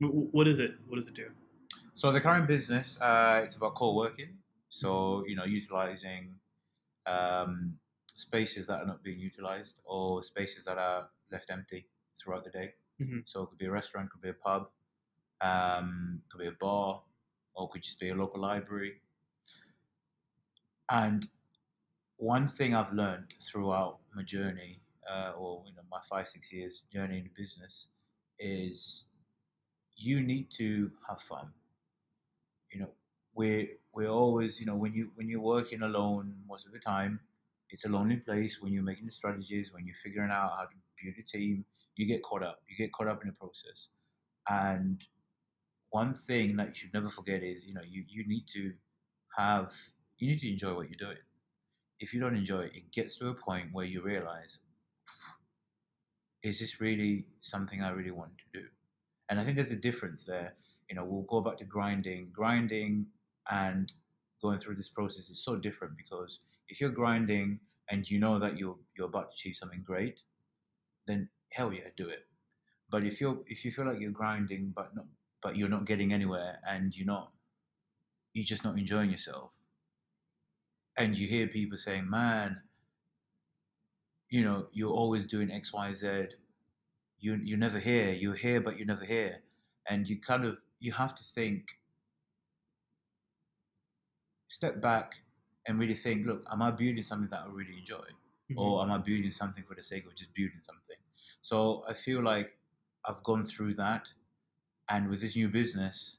Wh- 0.00 0.06
wh- 0.06 0.34
What 0.34 0.48
is 0.48 0.58
it? 0.58 0.72
What 0.86 0.96
does 0.96 1.08
it 1.08 1.14
do? 1.14 1.30
So 1.94 2.10
the 2.12 2.20
current 2.20 2.46
business, 2.48 2.98
uh, 3.00 3.40
it's 3.44 3.56
about 3.56 3.74
co-working. 3.74 4.38
So 4.68 5.24
you 5.26 5.36
know, 5.36 5.44
utilizing 5.44 6.34
um, 7.06 7.78
spaces 8.06 8.66
that 8.68 8.80
are 8.82 8.86
not 8.86 9.02
being 9.02 9.18
utilized 9.18 9.80
or 9.84 10.22
spaces 10.22 10.64
that 10.66 10.78
are 10.78 11.10
left 11.30 11.50
empty 11.50 11.88
throughout 12.16 12.44
the 12.44 12.50
day. 12.50 12.74
Mhm. 13.00 13.26
So 13.26 13.42
it 13.42 13.46
could 13.50 13.58
be 13.58 13.66
a 13.66 13.70
restaurant, 13.70 14.10
could 14.10 14.22
be 14.22 14.28
a 14.30 14.34
pub, 14.34 14.70
um, 15.40 16.22
could 16.30 16.40
be 16.40 16.46
a 16.48 16.52
bar, 16.52 17.02
or 17.54 17.66
it 17.66 17.70
could 17.72 17.82
just 17.82 17.98
be 18.00 18.10
a 18.10 18.14
local 18.14 18.40
library. 18.40 19.02
And 20.88 21.28
one 22.16 22.48
thing 22.48 22.74
I've 22.74 22.92
learned 22.92 23.34
throughout 23.42 24.00
my 24.14 24.22
journey, 24.22 24.82
uh, 25.10 25.32
or 25.38 25.64
you 25.66 25.74
know, 25.74 25.82
my 25.90 26.00
five 26.08 26.28
six 26.28 26.52
years 26.52 26.82
journey 26.92 27.18
in 27.18 27.30
business, 27.36 27.88
is 28.38 29.06
you 29.96 30.20
need 30.20 30.50
to 30.52 30.90
have 31.08 31.20
fun. 31.20 31.50
You 32.72 32.80
know, 32.80 32.90
we're 33.34 33.68
we're 33.92 34.08
always 34.08 34.60
you 34.60 34.66
know 34.66 34.76
when 34.76 34.94
you 34.94 35.10
when 35.16 35.28
you're 35.28 35.40
working 35.40 35.82
alone 35.82 36.34
most 36.48 36.66
of 36.66 36.72
the 36.72 36.78
time, 36.78 37.20
it's 37.70 37.84
a 37.84 37.88
lonely 37.88 38.16
place. 38.16 38.60
When 38.60 38.72
you're 38.72 38.82
making 38.82 39.06
the 39.06 39.12
strategies, 39.12 39.72
when 39.72 39.86
you're 39.86 40.02
figuring 40.02 40.30
out 40.30 40.52
how 40.56 40.64
to 40.64 40.76
build 41.02 41.16
a 41.18 41.22
team, 41.22 41.64
you 41.96 42.06
get 42.06 42.22
caught 42.22 42.42
up. 42.42 42.60
You 42.68 42.76
get 42.76 42.92
caught 42.92 43.08
up 43.08 43.22
in 43.22 43.28
the 43.28 43.34
process. 43.34 43.88
And 44.48 45.02
one 45.90 46.14
thing 46.14 46.56
that 46.56 46.68
you 46.68 46.74
should 46.74 46.94
never 46.94 47.08
forget 47.10 47.42
is 47.42 47.66
you 47.66 47.74
know 47.74 47.82
you 47.88 48.04
you 48.08 48.26
need 48.26 48.46
to 48.48 48.72
have 49.36 49.72
you 50.18 50.28
need 50.30 50.40
to 50.40 50.50
enjoy 50.50 50.74
what 50.74 50.88
you're 50.90 51.08
doing. 51.08 51.22
If 52.00 52.14
you 52.14 52.20
don't 52.20 52.36
enjoy 52.36 52.62
it, 52.62 52.76
it 52.76 52.92
gets 52.92 53.16
to 53.18 53.28
a 53.28 53.34
point 53.34 53.68
where 53.72 53.84
you 53.86 54.02
realize, 54.02 54.60
is 56.42 56.60
this 56.60 56.80
really 56.80 57.26
something 57.40 57.82
I 57.82 57.90
really 57.90 58.10
want 58.10 58.32
to 58.38 58.60
do? 58.60 58.66
And 59.28 59.38
I 59.38 59.42
think 59.42 59.56
there's 59.56 59.70
a 59.70 59.76
difference 59.76 60.24
there. 60.24 60.54
You 60.88 60.96
know, 60.96 61.04
we'll 61.04 61.22
go 61.22 61.40
back 61.40 61.58
to 61.58 61.64
grinding. 61.64 62.30
Grinding 62.32 63.06
and 63.50 63.92
going 64.42 64.58
through 64.58 64.76
this 64.76 64.88
process 64.88 65.30
is 65.30 65.44
so 65.44 65.56
different 65.56 65.96
because 65.96 66.40
if 66.68 66.80
you're 66.80 66.90
grinding 66.90 67.60
and 67.88 68.08
you 68.08 68.18
know 68.18 68.38
that 68.38 68.58
you're 68.58 68.76
you're 68.96 69.06
about 69.06 69.30
to 69.30 69.34
achieve 69.34 69.56
something 69.56 69.82
great, 69.84 70.22
then 71.06 71.28
hell 71.52 71.72
yeah, 71.72 71.88
do 71.96 72.08
it. 72.08 72.26
But 72.90 73.04
if 73.04 73.20
you're 73.20 73.40
if 73.46 73.64
you 73.64 73.70
feel 73.72 73.86
like 73.86 74.00
you're 74.00 74.10
grinding 74.10 74.72
but 74.74 74.94
not 74.94 75.06
but 75.42 75.56
you're 75.56 75.68
not 75.68 75.86
getting 75.86 76.12
anywhere 76.12 76.60
and 76.68 76.96
you're 76.96 77.06
not 77.06 77.32
you're 78.32 78.44
just 78.44 78.64
not 78.64 78.78
enjoying 78.78 79.10
yourself, 79.10 79.50
and 80.96 81.16
you 81.16 81.26
hear 81.26 81.48
people 81.48 81.78
saying, 81.78 82.08
"Man, 82.08 82.62
you 84.30 84.44
know, 84.44 84.68
you're 84.72 84.92
always 84.92 85.26
doing 85.26 85.50
X, 85.52 85.72
Y, 85.72 85.92
Z. 85.94 86.28
You 87.18 87.36
you 87.36 87.56
never 87.56 87.78
hear. 87.80 88.12
You're 88.12 88.34
here, 88.36 88.60
but 88.60 88.78
you 88.78 88.84
never 88.86 89.04
hear." 89.04 89.42
And 89.86 90.08
you 90.08 90.20
kind 90.20 90.44
of 90.44 90.58
you 90.80 90.92
have 90.92 91.14
to 91.16 91.24
think, 91.24 91.80
step 94.48 94.80
back, 94.80 95.22
and 95.66 95.78
really 95.78 95.94
think. 95.94 96.26
Look, 96.26 96.44
am 96.50 96.62
I 96.62 96.70
building 96.70 97.02
something 97.02 97.30
that 97.30 97.42
I 97.42 97.46
really 97.46 97.78
enjoy, 97.78 98.06
Mhm. 98.50 98.56
or 98.58 98.82
am 98.82 98.90
I 98.90 98.98
building 98.98 99.30
something 99.30 99.64
for 99.64 99.74
the 99.74 99.82
sake 99.82 100.06
of 100.06 100.14
just 100.14 100.34
building 100.34 100.60
something? 100.62 100.96
So 101.40 101.84
I 101.88 101.94
feel 101.94 102.22
like 102.22 102.58
I've 103.04 103.22
gone 103.22 103.44
through 103.44 103.74
that, 103.74 104.12
and 104.88 105.08
with 105.10 105.20
this 105.20 105.36
new 105.36 105.48
business, 105.48 106.18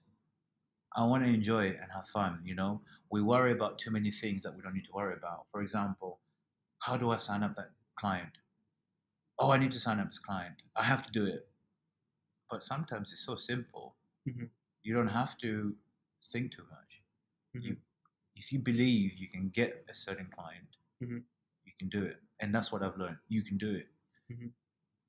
I 0.96 1.06
want 1.06 1.24
to 1.26 1.30
enjoy 1.32 1.68
it 1.68 1.78
and 1.82 1.92
have 1.92 2.10
fun. 2.10 2.42
You 2.46 2.56
know, 2.56 2.84
we 3.12 3.22
worry 3.22 3.52
about 3.52 3.80
too 3.80 3.92
many 3.92 4.12
things 4.12 4.44
that 4.44 4.56
we 4.56 4.62
don't 4.64 4.74
need 4.76 4.86
to 4.86 4.94
worry 4.94 5.16
about. 5.16 5.48
For 5.52 5.62
example, 5.62 6.22
how 6.82 6.98
do 6.98 7.12
I 7.12 7.18
sign 7.18 7.44
up 7.44 7.56
that 7.58 7.72
client? 7.96 8.38
Oh, 9.40 9.52
I 9.52 9.58
need 9.58 9.72
to 9.72 9.80
sign 9.80 10.00
up 10.00 10.08
as 10.10 10.20
client. 10.20 10.62
I 10.76 10.84
have 10.84 11.04
to 11.04 11.12
do 11.12 11.26
it. 11.26 11.48
But 12.50 12.64
sometimes 12.64 13.12
it's 13.12 13.22
so 13.26 13.36
simple. 13.36 13.96
Mhm. 14.28 14.50
You 14.84 14.94
don't 14.94 15.08
have 15.08 15.38
to 15.40 15.76
think 16.22 16.52
too 16.52 16.66
much. 16.70 17.02
Mhm. 17.56 17.64
You, 17.64 17.78
if 18.36 18.52
you 18.52 18.60
believe 18.60 19.18
you 19.18 19.28
can 19.28 19.50
get 19.50 19.86
a 19.90 19.94
certain 19.94 20.28
client, 20.28 20.78
Mhm. 21.02 21.24
you 21.66 21.74
can 21.78 21.90
do 21.90 22.04
it. 22.04 22.22
And 22.40 22.54
that's 22.54 22.72
what 22.72 22.84
I've 22.84 22.98
learned. 22.98 23.20
You 23.30 23.42
can 23.44 23.58
do 23.58 23.72
it. 23.72 23.92
Mhm. 24.30 24.54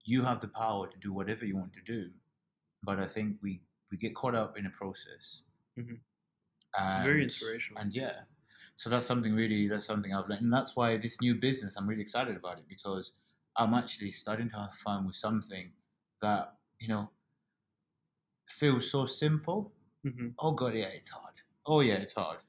You 0.05 0.23
have 0.25 0.41
the 0.41 0.49
power 0.49 0.89
to 0.89 0.99
do 0.99 1.13
whatever 1.13 1.45
you 1.45 1.57
want 1.57 1.73
to 1.75 1.83
do. 1.83 2.13
But 2.83 2.99
I 2.99 3.07
think 3.07 3.41
we, 3.43 3.63
we 3.91 3.97
get 3.97 4.15
caught 4.15 4.35
up 4.35 4.57
in 4.57 4.67
a 4.67 4.71
process. 4.71 5.43
Mhm. 5.77 6.01
And, 6.75 7.05
Very 7.05 7.23
inspirational. 7.23 7.81
And 7.83 7.95
yeah, 7.95 8.25
so 8.77 8.91
that's 8.91 9.07
something 9.07 9.35
really, 9.35 9.69
that's 9.69 9.85
something 9.85 10.15
I've 10.15 10.29
learned. 10.29 10.43
And 10.43 10.53
that's 10.53 10.75
why 10.77 10.97
this 10.97 11.21
new 11.21 11.35
business, 11.35 11.77
I'm 11.77 11.87
really 11.89 12.03
excited 12.03 12.37
about 12.37 12.59
it 12.59 12.65
because 12.69 13.13
I'm 13.57 13.75
actually 13.75 14.11
starting 14.13 14.51
to 14.51 14.57
have 14.57 14.75
fun 14.75 15.07
with 15.07 15.17
something 15.17 15.73
that, 16.21 16.57
you 16.81 16.89
know, 16.89 17.11
feels 18.47 18.91
so 18.91 19.07
simple. 19.07 19.73
Mhm. 20.05 20.35
Oh 20.39 20.53
God, 20.53 20.75
yeah, 20.75 20.87
it's 20.89 21.11
hard. 21.11 21.35
Oh 21.67 21.81
yeah, 21.81 21.95
it's 21.97 22.15
hard. 22.15 22.41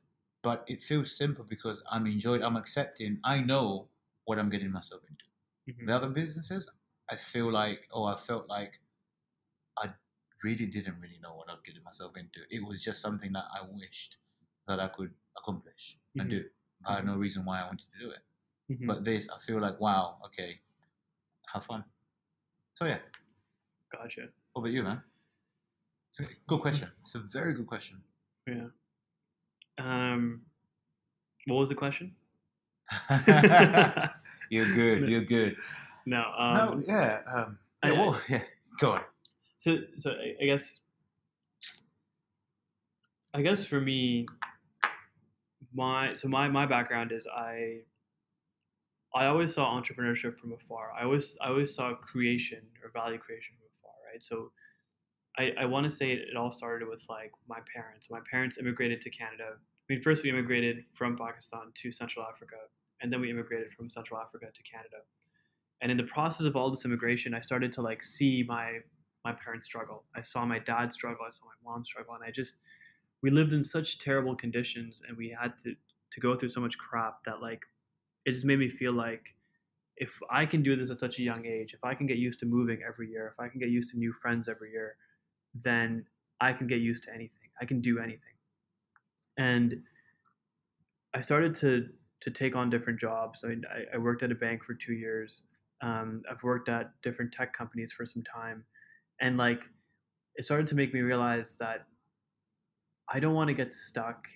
But 0.42 0.66
it 0.68 0.84
feels 0.84 1.16
simple 1.16 1.46
because 1.46 1.82
I'm 1.90 2.06
enjoying, 2.08 2.44
I'm 2.44 2.56
accepting, 2.58 3.20
I 3.24 3.40
know 3.42 3.90
what 4.26 4.40
I'm 4.40 4.50
getting 4.50 4.72
myself 4.72 5.02
into. 5.10 5.26
Mhm. 5.80 5.88
The 5.88 5.96
other 5.96 6.10
businesses, 6.10 6.70
I 7.10 7.16
feel 7.16 7.52
like, 7.52 7.88
oh, 7.92 8.04
I 8.06 8.16
felt 8.16 8.48
like 8.48 8.80
I 9.78 9.94
really 10.44 10.66
didn't 10.66 11.00
really 11.00 11.20
know 11.20 11.36
what 11.36 11.50
I 11.50 11.52
was 11.52 11.62
getting 11.62 11.84
myself 11.84 12.18
into. 12.18 12.42
It 12.50 12.64
was 12.66 12.84
just 12.84 13.02
something 13.02 13.32
that 13.34 13.46
I 13.54 13.64
wished 13.70 14.18
that 14.68 14.80
I 14.80 14.88
could 14.88 15.14
accomplish 15.38 15.98
and 16.18 16.28
Mhm. 16.28 16.30
do. 16.30 16.50
I 16.86 16.96
had 16.96 17.06
no 17.06 17.16
reason 17.18 17.46
why 17.46 17.62
I 17.62 17.66
wanted 17.66 17.88
to 17.92 18.00
do 18.00 18.10
it. 18.12 18.24
Mhm. 18.70 18.88
But 18.88 19.04
this, 19.06 19.30
I 19.30 19.40
feel 19.40 19.60
like, 19.60 19.80
wow, 19.80 20.20
okay, 20.26 20.62
have 21.54 21.64
fun. 21.66 21.84
So 22.74 22.86
yeah, 22.86 23.00
Gotcha. 23.90 24.30
what 24.54 24.62
about 24.62 24.72
you, 24.74 24.84
man? 24.84 25.04
It's 26.10 26.20
a 26.22 26.26
good 26.48 26.60
question. 26.62 26.92
It's 27.02 27.16
a 27.16 27.20
very 27.20 27.54
good 27.54 27.68
question. 27.68 28.04
Yeah. 28.48 28.68
Um, 29.78 30.46
what 31.46 31.56
was 31.58 31.70
the 31.70 31.76
question? 31.76 32.16
you're 34.50 34.74
good. 34.76 35.10
You're 35.10 35.24
good. 35.24 35.58
no. 36.06 36.22
Um, 36.38 36.54
no, 36.56 36.84
yeah. 36.86 37.22
Um, 37.34 37.58
yeah, 37.84 37.90
I- 37.90 37.94
well, 37.94 38.22
yeah. 38.30 38.44
Go 38.80 38.92
on. 38.94 39.04
So, 39.60 39.78
so 39.98 40.12
I, 40.12 40.36
I 40.42 40.46
guess, 40.46 40.82
I 43.34 43.42
guess 43.42 43.66
for 43.66 43.80
me, 43.82 44.28
my 45.74 46.16
so 46.16 46.28
my 46.28 46.48
my 46.48 46.66
background 46.66 47.12
is 47.12 47.28
I. 47.28 47.80
I 49.16 49.28
always 49.28 49.54
saw 49.54 49.80
entrepreneurship 49.80 50.40
from 50.40 50.54
afar. 50.54 50.92
I 51.00 51.04
always 51.04 51.38
I 51.40 51.50
always 51.50 51.74
saw 51.76 51.94
creation 51.94 52.62
or 52.84 52.90
value 52.92 53.20
creation 53.20 53.54
from 53.58 53.68
afar, 53.78 53.94
right? 54.12 54.24
So, 54.24 54.52
I 55.38 55.52
I 55.64 55.66
want 55.66 55.84
to 55.84 55.92
say 55.92 56.12
it, 56.14 56.30
it 56.32 56.36
all 56.36 56.52
started 56.52 56.88
with 56.88 57.04
like 57.10 57.32
my 57.48 57.60
parents. 57.74 58.08
My 58.10 58.22
parents 58.30 58.58
immigrated 58.58 59.02
to 59.04 59.12
Canada. 59.12 59.50
I 59.54 59.86
mean, 59.88 60.02
first 60.02 60.24
we 60.24 60.30
immigrated 60.32 60.86
from 60.96 61.16
Pakistan 61.16 61.72
to 61.76 61.92
Central 61.92 62.26
Africa, 62.26 62.56
and 63.02 63.14
then 63.14 63.22
we 63.22 63.30
immigrated 63.30 63.72
from 63.74 63.90
Central 63.90 64.20
Africa 64.20 64.48
to 64.52 64.64
Canada. 64.64 64.98
And 65.82 65.92
in 65.92 65.98
the 65.98 66.04
process 66.04 66.48
of 66.48 66.56
all 66.56 66.72
this 66.72 66.86
immigration, 66.86 67.34
I 67.36 67.42
started 67.42 67.72
to 67.74 67.82
like 67.82 68.04
see 68.04 68.44
my 68.48 68.80
my 69.26 69.34
parents 69.34 69.66
struggle. 69.68 70.06
I 70.16 70.22
saw 70.22 70.44
my 70.46 70.60
dad 70.60 70.92
struggle. 70.92 71.26
I 71.28 71.32
saw 71.32 71.46
my 71.46 71.72
mom 71.72 71.86
struggle, 71.86 72.16
and 72.16 72.24
I 72.24 72.32
just 72.32 72.58
we 73.24 73.32
lived 73.32 73.54
in 73.54 73.64
such 73.64 73.98
terrible 73.98 74.36
conditions, 74.36 75.02
and 75.08 75.18
we 75.18 75.36
had 75.42 75.54
to 75.64 75.76
to 76.12 76.20
go 76.20 76.36
through 76.36 76.50
so 76.50 76.62
much 76.62 76.78
crap 76.78 77.24
that 77.26 77.42
like 77.42 77.62
it 78.26 78.34
just 78.34 78.46
made 78.46 78.60
me 78.60 78.70
feel 78.70 78.94
like 78.94 79.34
if 79.98 80.20
I 80.30 80.46
can 80.46 80.62
do 80.62 80.76
this 80.76 80.92
at 80.92 81.00
such 81.00 81.18
a 81.20 81.24
young 81.24 81.46
age, 81.46 81.74
if 81.74 81.84
I 81.84 81.96
can 81.96 82.06
get 82.06 82.18
used 82.18 82.40
to 82.40 82.46
moving 82.46 82.80
every 82.88 83.10
year, 83.10 83.28
if 83.28 83.40
I 83.40 83.48
can 83.48 83.60
get 83.60 83.70
used 83.70 83.90
to 83.92 83.98
new 83.98 84.14
friends 84.22 84.48
every 84.48 84.72
year, 84.72 84.98
then 85.54 86.06
I 86.42 86.54
can 86.54 86.68
get 86.68 86.80
used 86.80 87.04
to 87.04 87.12
anything. 87.12 87.50
I 87.62 87.66
can 87.66 87.80
do 87.82 88.00
anything. 88.00 88.38
And 89.38 89.84
I 91.14 91.22
started 91.22 91.56
to 91.56 91.90
to 92.22 92.32
take 92.32 92.56
on 92.56 92.70
different 92.70 93.00
jobs. 93.00 93.44
I, 93.44 93.96
I 93.96 93.98
worked 93.98 94.24
at 94.24 94.32
a 94.32 94.36
bank 94.36 94.64
for 94.64 94.74
two 94.74 94.94
years. 94.94 95.44
Um, 95.82 96.24
I've 96.30 96.44
worked 96.44 96.70
at 96.70 96.92
different 97.02 97.34
tech 97.34 97.54
companies 97.54 97.92
for 97.92 98.06
some 98.06 98.24
time, 98.24 98.66
and 99.22 99.38
like 99.38 99.64
it 100.36 100.46
started 100.46 100.68
to 100.68 100.76
make 100.76 100.94
me 100.94 101.02
realize 101.02 101.58
that 101.58 101.86
I 103.10 103.20
don't 103.20 103.34
want 103.34 103.50
to 103.50 103.54
get 103.54 103.72
stuck 103.72 104.28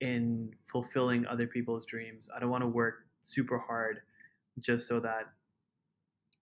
in 0.00 0.52
fulfilling 0.70 1.26
other 1.26 1.46
people's 1.46 1.86
dreams. 1.86 2.28
I 2.34 2.40
don't 2.40 2.50
want 2.50 2.62
to 2.62 2.68
work 2.68 3.06
super 3.20 3.58
hard 3.58 4.00
just 4.58 4.88
so 4.88 5.00
that 5.00 5.26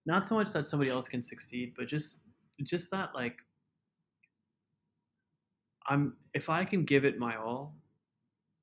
not 0.05 0.27
so 0.27 0.35
much 0.35 0.51
that 0.53 0.65
somebody 0.65 0.91
else 0.91 1.07
can 1.07 1.23
succeed, 1.23 1.73
but 1.77 1.87
just 1.87 2.19
just 2.63 2.91
that 2.91 3.09
like 3.15 3.37
I'm 5.87 6.15
if 6.33 6.49
I 6.49 6.65
can 6.65 6.85
give 6.85 7.05
it 7.05 7.17
my 7.17 7.35
all, 7.35 7.75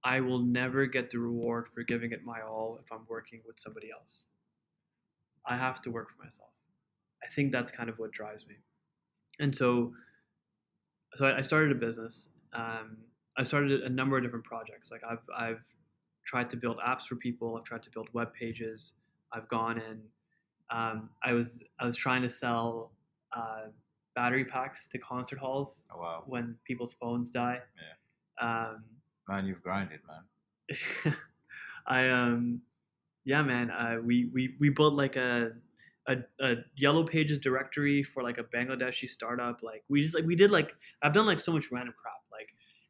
I 0.04 0.20
will 0.20 0.40
never 0.40 0.86
get 0.86 1.10
the 1.10 1.18
reward 1.18 1.68
for 1.74 1.82
giving 1.82 2.12
it 2.12 2.24
my 2.24 2.40
all 2.42 2.78
if 2.82 2.90
I'm 2.92 3.06
working 3.08 3.40
with 3.46 3.58
somebody 3.58 3.88
else. 3.92 4.24
I 5.46 5.56
have 5.56 5.82
to 5.82 5.90
work 5.90 6.08
for 6.10 6.22
myself. 6.22 6.50
I 7.22 7.28
think 7.28 7.52
that's 7.52 7.70
kind 7.70 7.88
of 7.88 7.98
what 7.98 8.12
drives 8.12 8.46
me. 8.46 8.56
And 9.40 9.54
so 9.54 9.92
so 11.14 11.26
I 11.26 11.42
started 11.42 11.72
a 11.72 11.74
business. 11.74 12.28
Um, 12.54 12.98
I 13.38 13.42
started 13.44 13.82
a 13.82 13.88
number 13.88 14.16
of 14.16 14.22
different 14.24 14.44
projects. 14.44 14.90
Like 14.90 15.02
I've 15.08 15.22
I've 15.36 15.62
tried 16.26 16.50
to 16.50 16.56
build 16.56 16.78
apps 16.86 17.02
for 17.02 17.16
people. 17.16 17.56
I've 17.56 17.64
tried 17.64 17.82
to 17.84 17.90
build 17.90 18.08
web 18.12 18.32
pages. 18.34 18.94
I've 19.32 19.48
gone 19.48 19.78
in. 19.78 20.00
Um, 20.70 21.10
I 21.22 21.32
was 21.32 21.60
I 21.80 21.86
was 21.86 21.96
trying 21.96 22.22
to 22.22 22.30
sell 22.30 22.92
uh, 23.36 23.68
battery 24.14 24.44
packs 24.44 24.88
to 24.90 24.98
concert 24.98 25.38
halls 25.38 25.84
Oh, 25.94 25.98
wow. 26.00 26.22
when 26.26 26.56
people's 26.66 26.94
phones 26.94 27.30
die. 27.30 27.60
Um, 28.40 28.84
Man, 29.28 29.46
you've 29.46 29.62
grinded, 29.62 30.00
man. 30.06 31.14
I 31.86 32.08
um, 32.10 32.60
yeah, 33.24 33.42
man. 33.42 33.70
Uh, 33.70 33.96
we 34.02 34.30
we 34.34 34.56
we 34.60 34.68
built 34.70 34.94
like 34.94 35.16
a 35.16 35.52
a, 36.08 36.16
a 36.40 36.54
yellow 36.76 37.06
pages 37.06 37.38
directory 37.38 38.02
for 38.02 38.22
like 38.22 38.38
a 38.38 38.44
Bangladeshi 38.44 39.08
startup. 39.08 39.60
Like 39.62 39.84
we 39.88 40.02
just 40.02 40.14
like 40.14 40.24
we 40.24 40.36
did 40.36 40.50
like 40.50 40.74
I've 41.02 41.12
done 41.12 41.26
like 41.26 41.40
so 41.40 41.52
much 41.52 41.70
random 41.70 41.94
crap. 42.00 42.14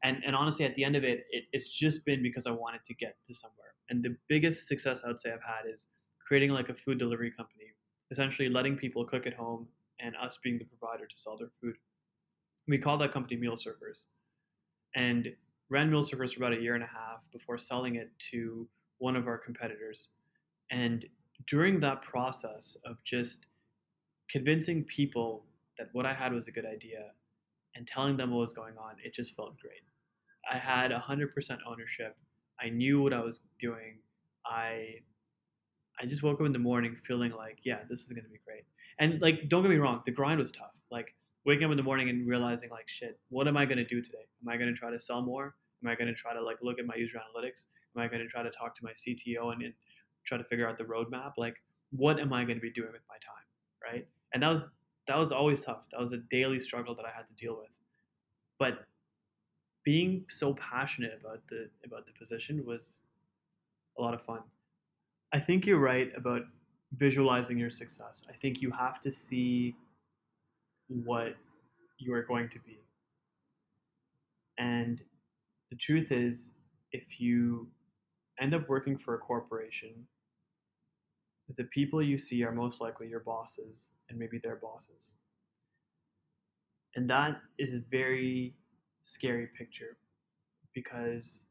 And 0.05 0.23
and 0.27 0.35
honestly, 0.35 0.65
at 0.65 0.75
the 0.75 0.85
end 0.85 0.97
of 0.97 1.05
it, 1.05 1.27
it 1.31 1.45
it's 1.53 1.69
just 1.69 2.05
been 2.05 2.23
because 2.23 2.47
I 2.47 2.51
wanted 2.51 2.85
to 2.85 2.95
get 2.95 3.17
to 3.27 3.35
somewhere. 3.35 3.75
And 3.89 4.03
the 4.03 4.17
biggest 4.29 4.69
success 4.69 5.03
I 5.05 5.09
would 5.09 5.21
say 5.21 5.31
I've 5.31 5.43
had 5.43 5.71
is 5.73 5.89
creating 6.27 6.51
like 6.51 6.69
a 6.69 6.75
food 6.75 6.99
delivery 6.99 7.31
company, 7.31 7.67
essentially 8.11 8.49
letting 8.49 8.77
people 8.77 9.05
cook 9.05 9.27
at 9.27 9.35
home 9.35 9.67
and 10.01 10.15
us 10.17 10.39
being 10.43 10.59
the 10.59 10.65
provider 10.65 11.07
to 11.07 11.19
sell 11.19 11.37
their 11.37 11.51
food. 11.61 11.75
We 12.69 12.79
called 12.79 13.01
that 13.01 13.13
company 13.13 13.37
Meal 13.37 13.57
Surfers, 13.57 14.07
and 14.95 15.29
ran 15.69 15.91
Meal 15.91 16.03
Surfers 16.03 16.35
for 16.35 16.45
about 16.45 16.59
a 16.59 16.61
year 16.61 16.75
and 16.75 16.85
a 16.85 16.87
half 16.87 17.21
before 17.33 17.59
selling 17.59 17.97
it 17.97 18.11
to 18.31 18.69
one 18.99 19.17
of 19.17 19.27
our 19.27 19.39
competitors. 19.39 20.09
And 20.71 21.05
during 21.47 21.81
that 21.81 22.03
process 22.03 22.77
of 22.85 22.97
just 23.05 23.47
convincing 24.31 24.85
people 24.85 25.45
that 25.79 25.89
what 25.93 26.07
I 26.07 26.15
had 26.15 26.33
was 26.33 26.49
a 26.49 26.53
good 26.53 26.67
idea 26.67 27.11
and 27.75 27.87
telling 27.87 28.17
them 28.17 28.31
what 28.31 28.41
was 28.41 28.53
going 28.53 28.77
on, 28.79 28.95
it 29.05 29.15
just 29.15 29.35
felt 29.35 29.59
great. 29.59 29.83
I 30.51 30.59
had 30.59 30.91
100% 30.91 31.59
ownership. 31.67 32.17
I 32.61 32.69
knew 32.69 33.03
what 33.03 33.13
I 33.13 33.21
was 33.21 33.41
doing. 33.59 33.99
I 34.47 34.97
I 36.01 36.07
just 36.07 36.23
woke 36.23 36.41
up 36.41 36.47
in 36.47 36.53
the 36.53 36.59
morning 36.59 36.97
feeling 37.07 37.33
like, 37.33 37.59
yeah, 37.65 37.81
this 37.89 38.03
is 38.03 38.13
going 38.13 38.25
to 38.25 38.31
be 38.31 38.41
great. 38.45 38.65
And 38.99 39.21
like 39.21 39.49
don't 39.49 39.63
get 39.63 39.71
me 39.71 39.77
wrong, 39.77 40.03
the 40.05 40.11
grind 40.11 40.39
was 40.39 40.51
tough. 40.51 40.75
Like 40.91 41.15
waking 41.45 41.65
up 41.65 41.71
in 41.71 41.77
the 41.77 41.83
morning 41.83 42.09
and 42.09 42.27
realizing 42.27 42.71
like, 42.71 42.89
shit, 42.89 43.19
what 43.29 43.49
am 43.49 43.57
I 43.57 43.65
going 43.65 43.79
to 43.79 43.85
do 43.85 44.01
today? 44.01 44.27
Am 44.43 44.49
I 44.49 44.57
going 44.57 44.73
to 44.73 44.79
try 44.79 44.91
to 44.91 44.99
sell 44.99 45.23
more? 45.23 45.55
Am 45.83 45.91
I 45.91 45.95
going 45.95 46.09
to 46.09 46.15
try 46.15 46.33
to 46.33 46.43
like 46.43 46.59
look 46.63 46.79
at 46.79 46.87
my 46.87 46.95
user 46.95 47.19
analytics? 47.19 47.67
Am 47.97 48.03
I 48.03 48.09
going 48.09 48.21
to 48.21 48.29
try 48.29 48.43
to 48.43 48.51
talk 48.51 48.75
to 48.77 48.85
my 48.85 48.93
CTO 48.93 49.53
and, 49.53 49.63
and 49.63 49.75
try 50.25 50.39
to 50.39 50.45
figure 50.45 50.69
out 50.69 50.79
the 50.79 50.85
roadmap? 50.85 51.33
Like, 51.37 51.57
what 51.91 52.21
am 52.21 52.33
I 52.33 52.45
going 52.45 52.57
to 52.57 52.63
be 52.63 52.71
doing 52.71 52.93
with 52.93 53.03
my 53.09 53.17
time, 53.17 53.93
right? 53.93 54.07
And 54.33 54.43
that 54.43 54.49
was 54.49 54.71
that 55.09 55.19
was 55.19 55.33
always 55.33 55.63
tough. 55.65 55.83
That 55.91 56.01
was 56.01 56.13
a 56.13 56.19
daily 56.19 56.61
struggle 56.61 56.95
that 56.95 57.05
I 57.05 57.11
had 57.15 57.27
to 57.29 57.35
deal 57.35 57.57
with. 57.59 57.71
But 58.59 58.85
being 59.85 60.25
so 60.29 60.55
passionate 60.55 61.19
about 61.21 61.41
the 61.49 61.69
about 61.85 62.07
the 62.07 62.13
position 62.13 62.65
was 62.65 63.01
a 63.99 64.03
lot 64.03 64.15
of 64.15 64.23
fun. 64.23 64.41
I 65.33 65.41
think 65.41 65.67
you're 65.67 65.79
right 65.79 66.13
about 66.17 66.43
visualizing 66.97 67.59
your 67.59 67.71
success. 67.71 68.25
I 68.29 68.35
think 68.35 68.61
you 68.61 68.71
have 68.71 69.01
to 69.01 69.11
see 69.11 69.75
what 70.89 71.35
you 71.99 72.13
are 72.15 72.23
going 72.23 72.49
to 72.51 72.59
be. 72.61 72.79
And 74.59 75.01
the 75.71 75.77
truth 75.77 76.13
is, 76.13 76.51
if 76.93 77.21
you 77.21 77.67
end 78.41 78.55
up 78.55 78.69
working 78.69 78.99
for 78.99 79.15
a 79.15 79.19
corporation, 79.19 80.07
the 81.57 81.65
people 81.65 82.03
you 82.03 82.19
see 82.19 82.45
are 82.45 82.53
most 82.53 82.81
likely 82.81 83.09
your 83.09 83.21
bosses 83.21 83.91
and 84.09 84.19
maybe 84.19 84.39
their 84.39 84.57
bosses. 84.57 85.15
And 86.95 87.09
that 87.09 87.41
is 87.59 87.73
a 87.73 87.83
very 87.91 88.55
scary 89.05 89.49
picture 89.59 89.97
because 90.75 91.45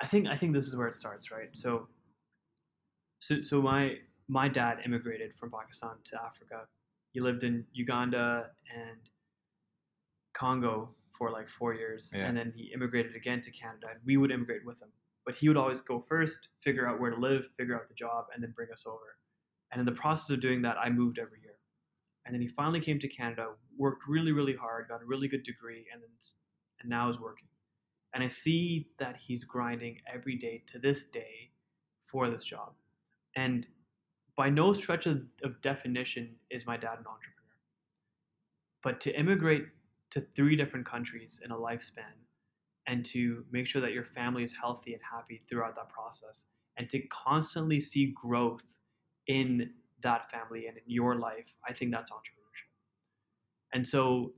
I 0.00 0.06
think 0.06 0.26
I 0.28 0.36
think 0.36 0.54
this 0.54 0.66
is 0.66 0.76
where 0.76 0.88
it 0.88 0.94
starts, 0.94 1.30
right? 1.30 1.50
So 1.52 1.88
so 3.20 3.42
so 3.42 3.60
my 3.60 3.96
my 4.28 4.48
dad 4.48 4.78
immigrated 4.84 5.32
from 5.38 5.50
Pakistan 5.50 5.96
to 6.04 6.22
Africa. 6.22 6.66
He 7.12 7.20
lived 7.20 7.44
in 7.44 7.64
Uganda 7.72 8.46
and 8.74 9.00
Congo 10.32 10.90
for 11.18 11.30
like 11.30 11.48
four 11.48 11.74
years, 11.74 12.12
yeah. 12.14 12.26
and 12.26 12.36
then 12.36 12.52
he 12.56 12.72
immigrated 12.72 13.14
again 13.16 13.40
to 13.42 13.50
Canada. 13.50 13.88
And 13.90 14.00
we 14.06 14.16
would 14.16 14.30
immigrate 14.30 14.64
with 14.64 14.80
him, 14.80 14.88
but 15.26 15.34
he 15.34 15.48
would 15.48 15.56
always 15.56 15.82
go 15.82 16.00
first, 16.08 16.48
figure 16.62 16.88
out 16.88 17.00
where 17.00 17.10
to 17.10 17.20
live, 17.20 17.48
figure 17.58 17.74
out 17.74 17.88
the 17.88 17.94
job, 17.94 18.26
and 18.32 18.42
then 18.42 18.52
bring 18.56 18.68
us 18.72 18.84
over. 18.86 19.18
And 19.72 19.80
in 19.80 19.86
the 19.86 20.00
process 20.00 20.30
of 20.30 20.40
doing 20.40 20.62
that, 20.62 20.76
I 20.78 20.88
moved 20.88 21.18
every 21.18 21.40
year. 21.42 21.49
And 22.24 22.34
then 22.34 22.42
he 22.42 22.48
finally 22.48 22.80
came 22.80 22.98
to 23.00 23.08
Canada, 23.08 23.48
worked 23.76 24.02
really, 24.06 24.32
really 24.32 24.54
hard, 24.54 24.88
got 24.88 25.02
a 25.02 25.06
really 25.06 25.28
good 25.28 25.42
degree, 25.42 25.86
and 25.92 26.02
then 26.02 26.10
and 26.80 26.88
now 26.88 27.08
is 27.08 27.18
working. 27.18 27.48
And 28.14 28.24
I 28.24 28.28
see 28.28 28.88
that 28.98 29.16
he's 29.16 29.44
grinding 29.44 29.98
every 30.12 30.36
day 30.36 30.64
to 30.72 30.78
this 30.78 31.06
day 31.06 31.50
for 32.10 32.28
this 32.28 32.42
job. 32.42 32.72
And 33.36 33.66
by 34.36 34.50
no 34.50 34.72
stretch 34.72 35.06
of, 35.06 35.22
of 35.44 35.60
definition 35.62 36.34
is 36.50 36.66
my 36.66 36.76
dad 36.76 36.98
an 36.98 37.06
entrepreneur. 37.06 37.58
But 38.82 39.00
to 39.02 39.18
immigrate 39.18 39.66
to 40.12 40.26
three 40.34 40.56
different 40.56 40.86
countries 40.86 41.40
in 41.44 41.50
a 41.52 41.56
lifespan 41.56 42.16
and 42.86 43.04
to 43.06 43.44
make 43.52 43.66
sure 43.66 43.82
that 43.82 43.92
your 43.92 44.04
family 44.04 44.42
is 44.42 44.52
healthy 44.58 44.94
and 44.94 45.02
happy 45.08 45.42
throughout 45.48 45.76
that 45.76 45.90
process 45.90 46.46
and 46.76 46.88
to 46.90 47.00
constantly 47.08 47.80
see 47.80 48.14
growth 48.20 48.62
in 49.26 49.70
that 50.02 50.30
family 50.30 50.66
and 50.66 50.76
in 50.76 50.84
your 50.86 51.16
life, 51.16 51.46
I 51.68 51.72
think 51.72 51.92
that's 51.92 52.10
entrepreneurship. 52.10 52.70
And 53.72 53.86
so 53.86 54.32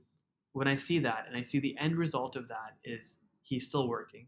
when 0.53 0.67
I 0.67 0.75
see 0.75 0.99
that 0.99 1.25
and 1.27 1.35
I 1.35 1.43
see 1.43 1.59
the 1.59 1.75
end 1.79 1.97
result 1.97 2.35
of 2.35 2.47
that 2.49 2.75
is 2.83 3.19
he's 3.41 3.67
still 3.67 3.87
working, 3.87 4.27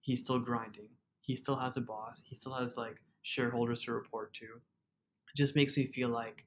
he's 0.00 0.22
still 0.22 0.38
grinding, 0.38 0.88
he 1.20 1.36
still 1.36 1.56
has 1.56 1.76
a 1.76 1.82
boss, 1.82 2.22
he 2.26 2.36
still 2.36 2.54
has 2.54 2.76
like 2.76 2.96
shareholders 3.22 3.82
to 3.84 3.92
report 3.92 4.32
to, 4.34 4.44
it 4.44 5.36
just 5.36 5.56
makes 5.56 5.76
me 5.76 5.86
feel 5.86 6.08
like 6.08 6.44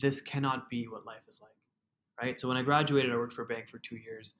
this 0.00 0.20
cannot 0.20 0.70
be 0.70 0.86
what 0.86 1.04
life 1.04 1.22
is 1.28 1.38
like 1.40 1.50
right? 2.20 2.40
So 2.40 2.48
when 2.48 2.56
I 2.56 2.62
graduated, 2.62 3.12
I 3.12 3.16
worked 3.16 3.34
for 3.34 3.42
a 3.42 3.46
bank 3.46 3.68
for 3.68 3.78
two 3.78 3.96
years. 3.96 4.34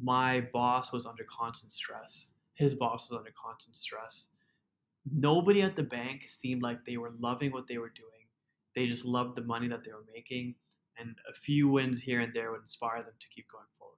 My 0.00 0.40
boss 0.52 0.92
was 0.92 1.06
under 1.06 1.24
constant 1.24 1.72
stress. 1.72 2.32
His 2.54 2.74
boss 2.74 3.10
was 3.10 3.18
under 3.18 3.32
constant 3.42 3.76
stress. 3.76 4.28
Nobody 5.10 5.62
at 5.62 5.76
the 5.76 5.82
bank 5.82 6.24
seemed 6.28 6.62
like 6.62 6.84
they 6.84 6.96
were 6.96 7.12
loving 7.18 7.52
what 7.52 7.66
they 7.68 7.78
were 7.78 7.92
doing. 7.94 8.10
They 8.74 8.86
just 8.86 9.04
loved 9.04 9.36
the 9.36 9.42
money 9.42 9.68
that 9.68 9.84
they 9.84 9.92
were 9.92 10.04
making, 10.12 10.54
and 10.98 11.14
a 11.28 11.34
few 11.34 11.68
wins 11.68 12.00
here 12.00 12.20
and 12.20 12.32
there 12.34 12.50
would 12.50 12.62
inspire 12.62 13.02
them 13.02 13.12
to 13.20 13.28
keep 13.28 13.50
going 13.50 13.66
forward. 13.78 13.94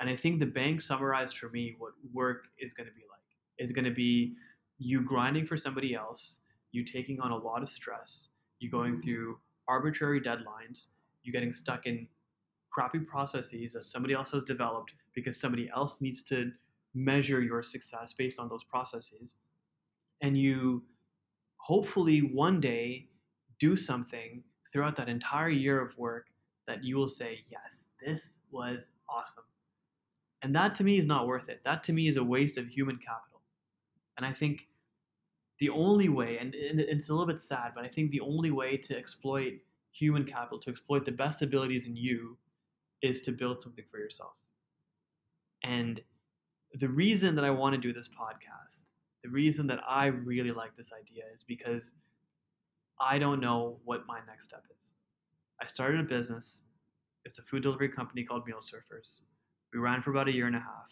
And 0.00 0.08
I 0.08 0.16
think 0.16 0.38
the 0.38 0.46
bank 0.46 0.80
summarized 0.80 1.38
for 1.38 1.48
me 1.48 1.74
what 1.78 1.92
work 2.12 2.46
is 2.58 2.72
going 2.72 2.88
to 2.88 2.94
be 2.94 3.02
like. 3.10 3.18
It's 3.56 3.72
going 3.72 3.84
to 3.84 3.90
be 3.90 4.34
you 4.78 5.02
grinding 5.02 5.46
for 5.46 5.56
somebody 5.56 5.94
else, 5.94 6.40
you 6.70 6.84
taking 6.84 7.20
on 7.20 7.32
a 7.32 7.36
lot 7.36 7.62
of 7.62 7.68
stress, 7.68 8.28
you 8.60 8.70
going 8.70 8.94
mm-hmm. 8.94 9.02
through 9.02 9.38
arbitrary 9.66 10.20
deadlines, 10.20 10.86
you 11.22 11.32
getting 11.32 11.52
stuck 11.52 11.86
in 11.86 12.06
crappy 12.70 13.00
processes 13.00 13.72
that 13.72 13.84
somebody 13.84 14.14
else 14.14 14.30
has 14.30 14.44
developed 14.44 14.92
because 15.14 15.40
somebody 15.40 15.68
else 15.74 16.00
needs 16.00 16.22
to 16.22 16.52
measure 16.94 17.40
your 17.40 17.62
success 17.62 18.14
based 18.16 18.38
on 18.38 18.48
those 18.48 18.64
processes. 18.64 19.36
And 20.20 20.36
you 20.36 20.82
hopefully 21.56 22.20
one 22.20 22.60
day 22.60 23.08
do 23.60 23.76
something 23.76 24.42
throughout 24.72 24.96
that 24.96 25.08
entire 25.08 25.48
year 25.48 25.80
of 25.80 25.96
work 25.96 26.26
that 26.66 26.84
you 26.84 26.96
will 26.96 27.08
say, 27.08 27.44
yes, 27.50 27.88
this 28.04 28.38
was 28.50 28.92
awesome. 29.08 29.44
And 30.42 30.54
that 30.54 30.74
to 30.76 30.84
me 30.84 30.98
is 30.98 31.06
not 31.06 31.26
worth 31.26 31.48
it. 31.48 31.60
That 31.64 31.82
to 31.84 31.92
me 31.92 32.08
is 32.08 32.16
a 32.16 32.22
waste 32.22 32.58
of 32.58 32.68
human 32.68 32.96
capital. 32.96 33.40
And 34.16 34.26
I 34.26 34.32
think 34.32 34.68
the 35.58 35.70
only 35.70 36.08
way, 36.08 36.38
and 36.38 36.54
it's 36.54 37.08
a 37.08 37.12
little 37.12 37.26
bit 37.26 37.40
sad, 37.40 37.72
but 37.74 37.84
I 37.84 37.88
think 37.88 38.10
the 38.10 38.20
only 38.20 38.50
way 38.50 38.76
to 38.76 38.96
exploit 38.96 39.54
human 39.92 40.24
capital, 40.24 40.60
to 40.60 40.70
exploit 40.70 41.04
the 41.04 41.12
best 41.12 41.42
abilities 41.42 41.86
in 41.86 41.96
you, 41.96 42.36
is 43.02 43.22
to 43.22 43.32
build 43.32 43.62
something 43.62 43.84
for 43.90 43.98
yourself. 43.98 44.34
And 45.64 46.00
the 46.74 46.88
reason 46.88 47.34
that 47.34 47.44
I 47.44 47.50
want 47.50 47.74
to 47.74 47.80
do 47.80 47.92
this 47.92 48.08
podcast, 48.08 48.82
the 49.22 49.30
reason 49.30 49.66
that 49.68 49.80
I 49.88 50.06
really 50.06 50.52
like 50.52 50.76
this 50.76 50.90
idea 50.92 51.24
is 51.34 51.44
because 51.46 51.92
I 53.00 53.18
don't 53.18 53.40
know 53.40 53.78
what 53.84 54.06
my 54.06 54.20
next 54.26 54.46
step 54.46 54.64
is. 54.70 54.90
I 55.60 55.66
started 55.66 56.00
a 56.00 56.04
business. 56.04 56.62
It's 57.24 57.38
a 57.38 57.42
food 57.42 57.62
delivery 57.62 57.88
company 57.88 58.24
called 58.24 58.46
Meal 58.46 58.60
Surfers. 58.60 59.22
We 59.72 59.80
ran 59.80 60.02
for 60.02 60.10
about 60.10 60.28
a 60.28 60.32
year 60.32 60.46
and 60.46 60.56
a 60.56 60.60
half, 60.60 60.88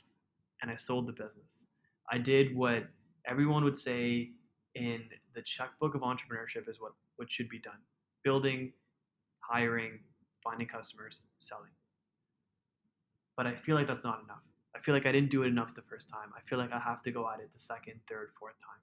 and 0.63 0.71
I 0.71 0.77
sold 0.77 1.07
the 1.07 1.13
business. 1.13 1.67
I 2.11 2.19
did 2.19 2.55
what 2.55 2.85
everyone 3.27 3.65
would 3.65 3.79
say 3.79 4.31
in 4.75 5.03
the 5.35 5.43
checkbook 5.43 5.95
of 5.95 6.03
entrepreneurship 6.03 6.69
is 6.69 6.81
what, 6.81 6.93
what 7.17 7.31
should 7.31 7.49
be 7.49 7.59
done 7.59 7.79
building 8.25 8.73
hiring, 9.41 10.01
finding 10.43 10.67
customers, 10.67 11.23
selling. 11.39 11.71
But 13.37 13.47
I 13.47 13.55
feel 13.55 13.77
like 13.77 13.87
that's 13.87 14.03
not 14.03 14.21
enough. 14.25 14.43
I 14.77 14.83
feel 14.83 14.95
like 14.95 15.07
I 15.07 15.13
didn't 15.13 15.31
do 15.31 15.43
it 15.43 15.47
enough 15.47 15.75
the 15.75 15.83
first 15.83 16.09
time. 16.09 16.31
I 16.37 16.41
feel 16.49 16.59
like 16.59 16.73
I 16.73 16.79
have 16.79 17.03
to 17.05 17.11
go 17.11 17.29
at 17.33 17.41
it 17.41 17.51
the 17.55 17.61
second, 17.61 17.95
third, 18.09 18.31
fourth 18.39 18.57
time. 18.61 18.81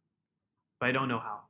But 0.80 0.90
I 0.90 0.92
don't 0.92 1.08
know 1.08 1.20
how. 1.20 1.42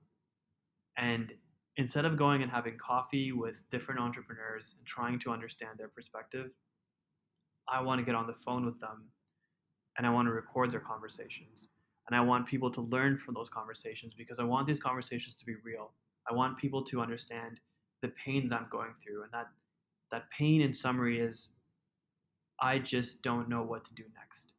And 0.97 1.33
instead 1.77 2.05
of 2.05 2.17
going 2.17 2.43
and 2.43 2.51
having 2.51 2.77
coffee 2.77 3.31
with 3.31 3.55
different 3.71 4.01
entrepreneurs 4.01 4.75
and 4.77 4.85
trying 4.85 5.19
to 5.21 5.31
understand 5.31 5.71
their 5.77 5.87
perspective, 5.87 6.51
I 7.67 7.81
want 7.81 7.99
to 7.99 8.05
get 8.05 8.15
on 8.15 8.27
the 8.27 8.35
phone 8.45 8.65
with 8.65 8.79
them 8.81 9.05
and 9.97 10.05
I 10.05 10.09
want 10.09 10.27
to 10.27 10.33
record 10.33 10.71
their 10.71 10.81
conversations. 10.81 11.67
And 12.07 12.15
I 12.15 12.21
want 12.21 12.45
people 12.45 12.69
to 12.71 12.81
learn 12.81 13.17
from 13.17 13.33
those 13.33 13.49
conversations 13.49 14.13
because 14.17 14.39
I 14.39 14.43
want 14.43 14.67
these 14.67 14.81
conversations 14.81 15.35
to 15.35 15.45
be 15.45 15.55
real. 15.63 15.93
I 16.29 16.33
want 16.33 16.57
people 16.57 16.83
to 16.83 17.01
understand 17.01 17.61
the 18.01 18.11
pain 18.23 18.49
that 18.49 18.59
I'm 18.59 18.67
going 18.69 18.91
through. 19.01 19.23
And 19.23 19.31
that 19.31 19.47
that 20.11 20.29
pain 20.37 20.61
in 20.61 20.73
summary 20.73 21.19
is 21.19 21.49
I 22.63 22.79
just 22.79 23.21
don't 23.23 23.49
know 23.49 23.61
what 23.61 23.83
to 23.85 23.93
do 23.93 24.03
next. 24.17 24.53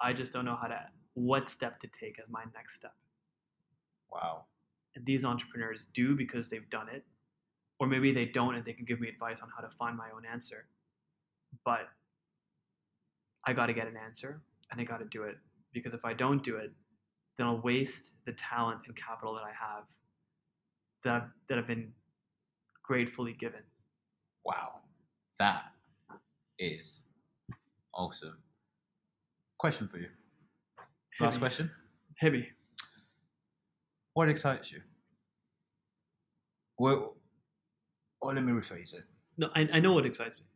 I 0.00 0.12
just 0.12 0.32
don't 0.32 0.44
know 0.44 0.58
how 0.60 0.66
to 0.66 0.80
what 1.14 1.48
step 1.48 1.78
to 1.80 1.86
take 1.88 2.18
as 2.18 2.28
my 2.28 2.42
next 2.54 2.74
step. 2.76 2.94
Wow. 4.12 4.46
and 4.96 5.06
these 5.06 5.24
entrepreneurs 5.24 5.86
do 5.94 6.16
because 6.16 6.48
they've 6.48 6.68
done 6.70 6.88
it, 6.88 7.04
or 7.80 7.86
maybe 7.86 8.12
they 8.12 8.26
don't 8.26 8.56
and 8.56 8.64
they 8.64 8.72
can 8.72 8.84
give 8.84 9.00
me 9.00 9.08
advice 9.08 9.40
on 9.42 9.48
how 9.56 9.62
to 9.62 9.70
find 9.76 9.96
my 9.96 10.08
own 10.14 10.24
answer. 10.30 10.66
But 11.64 11.88
I 13.46 13.52
got 13.52 13.66
to 13.66 13.72
get 13.74 13.86
an 13.88 13.96
answer 13.96 14.42
and 14.70 14.80
I 14.80 14.84
got 14.84 14.98
to 14.98 15.06
do 15.06 15.24
it 15.24 15.36
because 15.72 15.94
if 15.94 16.04
I 16.04 16.12
don't 16.14 16.42
do 16.44 16.56
it, 16.56 16.72
then 17.38 17.46
I'll 17.46 17.60
waste 17.60 18.10
the 18.26 18.32
talent 18.32 18.80
and 18.86 18.96
capital 18.96 19.34
that 19.34 19.44
I 19.44 19.52
have 19.52 19.84
that 21.04 21.28
that 21.48 21.58
have 21.58 21.68
been 21.68 21.92
gratefully 22.82 23.36
given. 23.38 23.62
Wow, 24.44 24.80
that 25.38 25.64
is 26.58 27.04
awesome. 27.94 28.38
Question 29.58 29.88
for 29.88 29.98
you. 29.98 30.08
Hit 31.18 31.24
Last 31.24 31.38
question. 31.38 31.70
Heavy. 32.16 32.48
What 34.14 34.28
excites 34.28 34.72
you? 34.72 34.80
Well, 36.78 37.16
or 38.20 38.34
let 38.34 38.44
me 38.44 38.52
rephrase 38.52 38.94
it. 38.94 39.04
No, 39.36 39.48
I, 39.54 39.68
I 39.72 39.80
know 39.80 39.92
what 39.92 40.06
excites 40.06 40.40
me, 40.40 40.46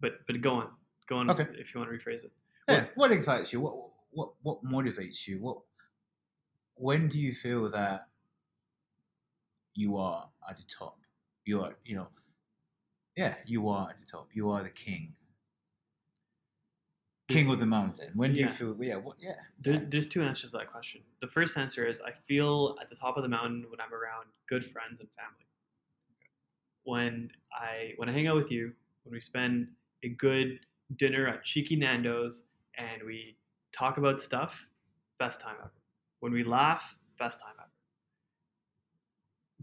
but 0.00 0.12
but 0.26 0.40
go 0.40 0.54
on, 0.54 0.68
go 1.08 1.16
on. 1.16 1.30
Okay. 1.30 1.46
If 1.54 1.74
you 1.74 1.80
want 1.80 1.90
to 1.90 1.96
rephrase 1.96 2.24
it. 2.24 2.32
Yeah, 2.68 2.84
what 2.94 3.12
excites 3.12 3.52
you? 3.52 3.60
What 3.60 3.74
what 4.10 4.30
what 4.42 4.64
motivates 4.64 5.26
you? 5.26 5.38
What 5.40 5.58
when 6.74 7.08
do 7.08 7.18
you 7.18 7.32
feel 7.34 7.70
that 7.70 8.08
you 9.74 9.96
are 9.96 10.28
at 10.48 10.56
the 10.56 10.64
top? 10.64 10.98
You 11.44 11.62
are, 11.62 11.76
you 11.84 11.96
know, 11.96 12.08
yeah, 13.16 13.34
you 13.46 13.68
are 13.68 13.88
at 13.90 13.98
the 13.98 14.04
top. 14.04 14.28
You 14.32 14.50
are 14.50 14.62
the 14.62 14.70
king, 14.70 15.14
king 17.28 17.50
of 17.50 17.58
the 17.58 17.66
mountain. 17.66 18.10
When 18.14 18.32
do 18.32 18.40
you 18.40 18.48
feel? 18.48 18.74
Yeah, 18.80 18.96
what? 18.96 19.16
Yeah, 19.20 19.34
There's, 19.60 19.80
there's 19.88 20.08
two 20.08 20.22
answers 20.22 20.50
to 20.52 20.58
that 20.58 20.68
question. 20.70 21.02
The 21.20 21.26
first 21.28 21.56
answer 21.56 21.86
is 21.86 22.00
I 22.00 22.12
feel 22.26 22.76
at 22.80 22.88
the 22.88 22.96
top 22.96 23.16
of 23.16 23.22
the 23.22 23.28
mountain 23.28 23.66
when 23.68 23.80
I'm 23.80 23.92
around 23.92 24.26
good 24.48 24.64
friends 24.64 25.00
and 25.00 25.08
family. 25.10 25.46
When 26.84 27.30
I 27.52 27.92
when 27.96 28.08
I 28.08 28.12
hang 28.12 28.26
out 28.26 28.36
with 28.36 28.50
you, 28.50 28.72
when 29.04 29.12
we 29.12 29.20
spend 29.20 29.68
a 30.02 30.08
good 30.08 30.60
dinner 30.96 31.28
at 31.28 31.44
Cheeky 31.44 31.76
Nando's 31.76 32.44
and 32.78 33.02
we 33.04 33.36
talk 33.76 33.98
about 33.98 34.20
stuff, 34.22 34.54
best 35.18 35.40
time 35.40 35.56
ever. 35.60 35.70
When 36.20 36.32
we 36.32 36.44
laugh, 36.44 36.96
best 37.18 37.40
time 37.40 37.54
ever. 37.58 37.68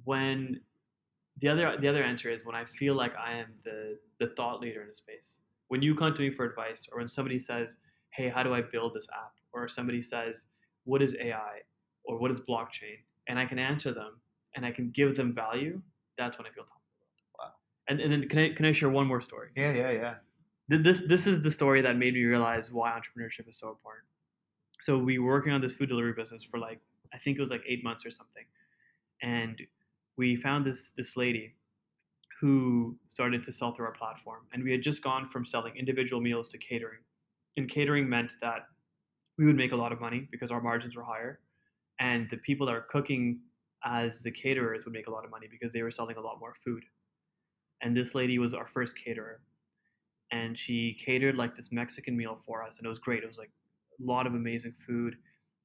When 0.03 0.59
the 1.39 1.47
other 1.47 1.77
the 1.79 1.87
other 1.87 2.03
answer 2.03 2.29
is 2.29 2.45
when 2.45 2.55
I 2.55 2.65
feel 2.65 2.93
like 2.93 3.15
I 3.15 3.33
am 3.33 3.47
the 3.63 3.97
the 4.19 4.27
thought 4.35 4.61
leader 4.61 4.83
in 4.83 4.89
a 4.89 4.93
space. 4.93 5.39
When 5.67 5.81
you 5.81 5.95
come 5.95 6.13
to 6.13 6.21
me 6.21 6.31
for 6.31 6.45
advice, 6.45 6.87
or 6.91 6.99
when 6.99 7.07
somebody 7.07 7.39
says, 7.39 7.77
"Hey, 8.11 8.29
how 8.29 8.43
do 8.43 8.53
I 8.53 8.61
build 8.61 8.93
this 8.93 9.07
app?" 9.13 9.33
or 9.53 9.67
somebody 9.67 10.01
says, 10.01 10.47
"What 10.83 11.01
is 11.01 11.15
AI?" 11.15 11.61
or 12.03 12.17
"What 12.17 12.31
is 12.31 12.39
blockchain?" 12.39 12.99
and 13.27 13.39
I 13.39 13.45
can 13.45 13.59
answer 13.59 13.93
them 13.93 14.19
and 14.55 14.65
I 14.65 14.71
can 14.71 14.91
give 14.91 15.15
them 15.15 15.33
value. 15.33 15.81
That's 16.17 16.37
when 16.37 16.47
I 16.47 16.51
feel 16.51 16.63
top 16.63 16.77
of 16.77 16.81
the 16.87 17.43
world. 17.43 17.51
Wow. 17.51 17.55
And 17.89 17.99
and 17.99 18.11
then 18.11 18.29
can 18.29 18.39
I 18.39 18.53
can 18.53 18.65
I 18.65 18.71
share 18.71 18.89
one 18.89 19.07
more 19.07 19.21
story? 19.21 19.49
yeah, 19.55 19.73
yeah, 19.73 19.91
yeah. 19.91 20.15
This 20.67 21.01
this 21.07 21.27
is 21.27 21.41
the 21.41 21.51
story 21.51 21.81
that 21.81 21.97
made 21.97 22.13
me 22.13 22.23
realize 22.23 22.71
why 22.71 22.91
entrepreneurship 22.91 23.47
is 23.47 23.57
so 23.57 23.69
important. 23.69 24.05
So 24.81 24.97
we 24.97 25.19
were 25.19 25.27
working 25.27 25.53
on 25.53 25.61
this 25.61 25.75
food 25.75 25.89
delivery 25.89 26.13
business 26.13 26.43
for 26.43 26.59
like 26.59 26.79
I 27.13 27.17
think 27.17 27.37
it 27.37 27.41
was 27.41 27.51
like 27.51 27.63
eight 27.67 27.83
months 27.83 28.05
or 28.05 28.11
something, 28.11 28.45
and 29.21 29.61
we 30.17 30.35
found 30.35 30.65
this 30.65 30.91
this 30.91 31.15
lady 31.17 31.55
who 32.39 32.97
started 33.07 33.43
to 33.43 33.53
sell 33.53 33.73
through 33.73 33.85
our 33.85 33.93
platform, 33.93 34.41
and 34.53 34.63
we 34.63 34.71
had 34.71 34.81
just 34.81 35.01
gone 35.01 35.29
from 35.29 35.45
selling 35.45 35.75
individual 35.75 36.21
meals 36.21 36.47
to 36.49 36.57
catering, 36.57 36.99
and 37.57 37.69
catering 37.69 38.07
meant 38.09 38.33
that 38.41 38.67
we 39.37 39.45
would 39.45 39.55
make 39.55 39.71
a 39.71 39.75
lot 39.75 39.91
of 39.91 40.01
money 40.01 40.27
because 40.31 40.51
our 40.51 40.61
margins 40.61 40.95
were 40.95 41.03
higher, 41.03 41.39
and 41.99 42.29
the 42.29 42.37
people 42.37 42.67
that 42.67 42.75
are 42.75 42.87
cooking 42.89 43.39
as 43.83 44.21
the 44.21 44.31
caterers 44.31 44.85
would 44.85 44.93
make 44.93 45.07
a 45.07 45.11
lot 45.11 45.23
of 45.23 45.31
money 45.31 45.47
because 45.49 45.71
they 45.71 45.83
were 45.83 45.91
selling 45.91 46.17
a 46.17 46.21
lot 46.21 46.39
more 46.39 46.55
food. 46.63 46.83
And 47.81 47.95
this 47.95 48.15
lady 48.15 48.39
was 48.39 48.53
our 48.53 48.67
first 48.67 48.95
caterer. 48.97 49.41
And 50.31 50.57
she 50.57 50.97
catered 51.05 51.35
like 51.35 51.55
this 51.55 51.71
Mexican 51.71 52.17
meal 52.17 52.39
for 52.45 52.63
us, 52.63 52.77
and 52.77 52.85
it 52.85 52.89
was 52.89 52.99
great. 52.99 53.23
It 53.23 53.27
was 53.27 53.37
like 53.37 53.51
a 53.99 54.03
lot 54.03 54.25
of 54.25 54.33
amazing 54.33 54.73
food, 54.85 55.15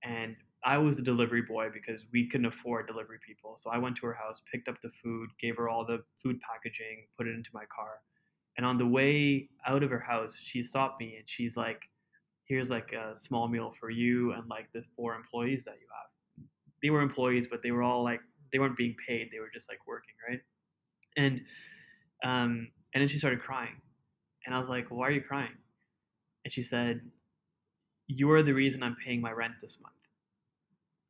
and 0.04 0.36
I 0.64 0.78
was 0.78 0.98
a 0.98 1.02
delivery 1.02 1.42
boy 1.42 1.68
because 1.72 2.04
we 2.12 2.28
couldn't 2.28 2.46
afford 2.46 2.86
delivery 2.86 3.18
people. 3.26 3.56
So 3.58 3.70
I 3.70 3.78
went 3.78 3.96
to 3.96 4.06
her 4.06 4.14
house, 4.14 4.42
picked 4.52 4.68
up 4.68 4.80
the 4.82 4.90
food, 5.02 5.30
gave 5.40 5.56
her 5.56 5.68
all 5.68 5.86
the 5.86 6.02
food 6.22 6.38
packaging, 6.40 7.06
put 7.16 7.26
it 7.26 7.34
into 7.34 7.50
my 7.54 7.64
car, 7.74 8.00
and 8.56 8.66
on 8.66 8.78
the 8.78 8.86
way 8.86 9.48
out 9.66 9.82
of 9.82 9.90
her 9.90 10.00
house, 10.00 10.38
she 10.42 10.62
stopped 10.62 11.00
me 11.00 11.16
and 11.16 11.28
she's 11.28 11.56
like, 11.56 11.80
"Here's 12.44 12.70
like 12.70 12.92
a 12.92 13.18
small 13.18 13.48
meal 13.48 13.72
for 13.80 13.90
you 13.90 14.32
and 14.32 14.48
like 14.48 14.70
the 14.72 14.82
four 14.96 15.14
employees 15.14 15.64
that 15.64 15.76
you 15.80 15.86
have." 15.96 16.46
They 16.82 16.90
were 16.90 17.00
employees, 17.00 17.46
but 17.46 17.62
they 17.62 17.70
were 17.70 17.82
all 17.82 18.02
like 18.02 18.20
they 18.52 18.58
weren't 18.58 18.76
being 18.76 18.96
paid; 19.06 19.30
they 19.32 19.38
were 19.38 19.50
just 19.52 19.68
like 19.68 19.86
working, 19.86 20.14
right? 20.28 20.40
And 21.16 21.42
um, 22.22 22.68
and 22.94 23.00
then 23.00 23.08
she 23.08 23.18
started 23.18 23.40
crying. 23.40 23.80
And 24.46 24.54
I 24.54 24.58
was 24.58 24.68
like, 24.68 24.88
why 24.90 25.08
are 25.08 25.12
you 25.12 25.22
crying? 25.22 25.56
And 26.44 26.52
she 26.52 26.62
said, 26.62 27.00
you're 28.06 28.42
the 28.42 28.52
reason 28.52 28.82
I'm 28.82 28.96
paying 29.04 29.20
my 29.20 29.32
rent 29.32 29.54
this 29.62 29.78
month. 29.80 29.94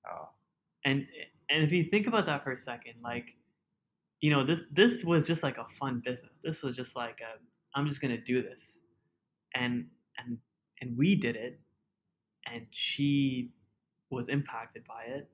Oh, 0.09 0.29
And 0.85 1.07
and 1.51 1.65
if 1.65 1.73
you 1.73 1.85
think 1.85 2.07
about 2.07 2.27
that 2.27 2.45
for 2.45 2.53
a 2.53 2.59
second, 2.59 2.95
like, 3.03 3.37
you 4.21 4.31
know, 4.31 4.45
this 4.45 4.65
this 4.73 5.05
was 5.05 5.27
just 5.27 5.43
like 5.43 5.59
a 5.59 5.67
fun 5.69 6.03
business. 6.05 6.39
This 6.43 6.63
was 6.63 6.77
just 6.77 6.97
like 6.97 7.21
a, 7.21 7.39
I'm 7.79 7.89
just 7.89 8.01
gonna 8.01 8.21
do 8.21 8.43
this. 8.43 8.81
And 9.55 9.91
and 10.19 10.39
and 10.81 10.97
we 10.97 11.15
did 11.17 11.37
it 11.37 11.61
and 12.47 12.67
she 12.71 13.53
was 14.11 14.29
impacted 14.29 14.85
by 14.87 15.05
it. 15.05 15.31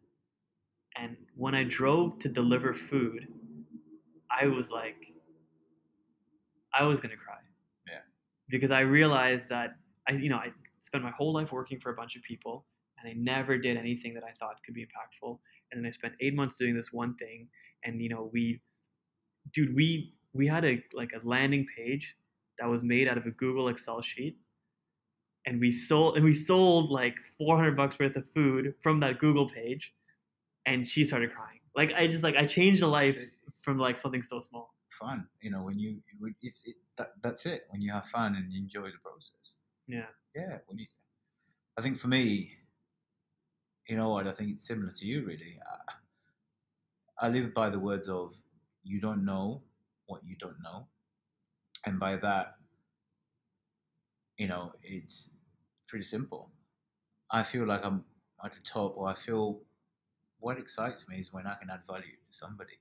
And 0.96 1.16
when 1.37 1.55
I 1.55 1.64
drove 1.64 2.18
to 2.20 2.29
deliver 2.29 2.74
food, 2.74 3.29
I 4.31 4.46
was 4.46 4.70
like 4.70 4.96
I 6.79 6.85
was 6.85 7.00
gonna 7.00 7.16
cry. 7.16 7.38
Yeah. 7.88 8.00
Because 8.48 8.70
I 8.70 8.81
realized 8.81 9.48
that 9.50 9.76
I 10.09 10.12
you 10.12 10.29
know, 10.29 10.37
I 10.37 10.52
spent 10.83 11.05
my 11.05 11.11
whole 11.11 11.33
life 11.33 11.52
working 11.52 11.81
for 11.81 11.90
a 11.90 11.94
bunch 11.94 12.16
of 12.16 12.22
people 12.22 12.66
and 13.07 13.14
I 13.14 13.35
never 13.35 13.59
did 13.59 13.77
anything 13.77 14.14
that 14.14 14.25
I 14.25 14.33
thought 14.38 14.57
could 14.64 14.75
be 14.75 14.83
impactful. 14.83 15.38
And 15.71 15.81
then 15.81 15.88
I 15.88 15.92
spent 15.92 16.14
eight 16.21 16.35
months 16.35 16.57
doing 16.57 16.75
this 16.77 16.92
one 16.92 17.14
thing 17.16 17.49
and 17.85 18.01
you 18.01 18.09
know, 18.09 18.31
we 18.33 18.61
dude, 19.53 19.75
we 19.75 20.14
we 20.33 20.47
had 20.47 20.64
a 20.64 20.83
like 20.92 21.11
a 21.12 21.27
landing 21.27 21.66
page 21.77 22.14
that 22.59 22.69
was 22.69 22.83
made 22.83 23.09
out 23.09 23.19
of 23.19 23.27
a 23.27 23.31
Google 23.31 23.69
Excel 23.69 24.03
sheet. 24.03 24.37
And 25.47 25.61
we 25.61 25.71
sold 25.71 26.16
and 26.16 26.25
we 26.25 26.35
sold 26.35 26.90
like 26.90 27.16
400 27.38 27.77
bucks 27.77 27.99
worth 27.99 28.16
of 28.16 28.25
food 28.35 28.75
from 28.83 29.01
that 29.01 29.21
Google 29.21 29.49
page 29.49 29.92
and 30.66 30.87
she 30.87 31.05
started 31.05 31.33
crying. 31.33 31.61
Like 31.77 31.92
I 31.92 32.09
just 32.09 32.23
like 32.23 32.37
I 32.37 32.47
changed 32.47 32.83
a 32.83 32.88
life 32.88 33.16
from 33.62 33.79
like 33.79 33.99
something 33.99 34.23
so 34.23 34.40
small. 34.40 34.75
fun. 34.99 35.27
You 35.40 35.51
know, 35.51 35.62
when 35.62 35.79
you, 35.79 35.99
it's 36.42 36.66
it, 36.66 36.77
that, 36.97 37.09
that's 37.23 37.47
it. 37.47 37.62
When 37.71 37.83
you 37.83 37.92
have 37.92 38.07
fun 38.07 38.35
and 38.35 38.53
you 38.53 38.61
enjoy 38.61 38.87
the 38.87 38.99
process. 39.03 39.57
Yeah. 39.87 40.07
Yeah. 40.35 40.59
When 40.66 40.79
you, 40.79 40.87
I 41.79 41.83
think 41.83 41.99
for 41.99 42.09
me, 42.09 42.51
you 43.88 43.96
know 43.96 44.11
what? 44.11 44.27
I 44.27 44.33
think 44.33 44.51
it's 44.53 44.66
similar 44.66 44.92
to 44.92 45.07
you, 45.07 45.25
really. 45.25 45.59
I, 45.64 45.92
I 47.18 47.29
live 47.29 47.53
by 47.53 47.68
the 47.68 47.79
words 47.79 48.09
of 48.09 48.42
"you 48.83 49.01
don't 49.03 49.22
know 49.25 49.64
what 50.07 50.25
you 50.25 50.35
don't 50.37 50.62
know," 50.62 50.88
and 51.85 52.01
by 52.01 52.16
that, 52.16 52.57
you 54.37 54.49
know, 54.49 54.72
it's 54.83 55.31
pretty 55.88 56.05
simple. 56.05 56.51
I 57.31 57.42
feel 57.44 57.66
like 57.66 57.85
I'm 57.85 58.05
at 58.44 58.55
the 58.55 58.61
top, 58.61 58.96
or 58.96 59.09
I 59.09 59.14
feel 59.14 59.62
what 60.40 60.59
excites 60.59 61.09
me 61.09 61.18
is 61.20 61.33
when 61.33 61.46
I 61.46 61.57
can 61.57 61.70
add 61.70 61.87
value 61.87 62.16
to 62.16 62.33
somebody. 62.37 62.81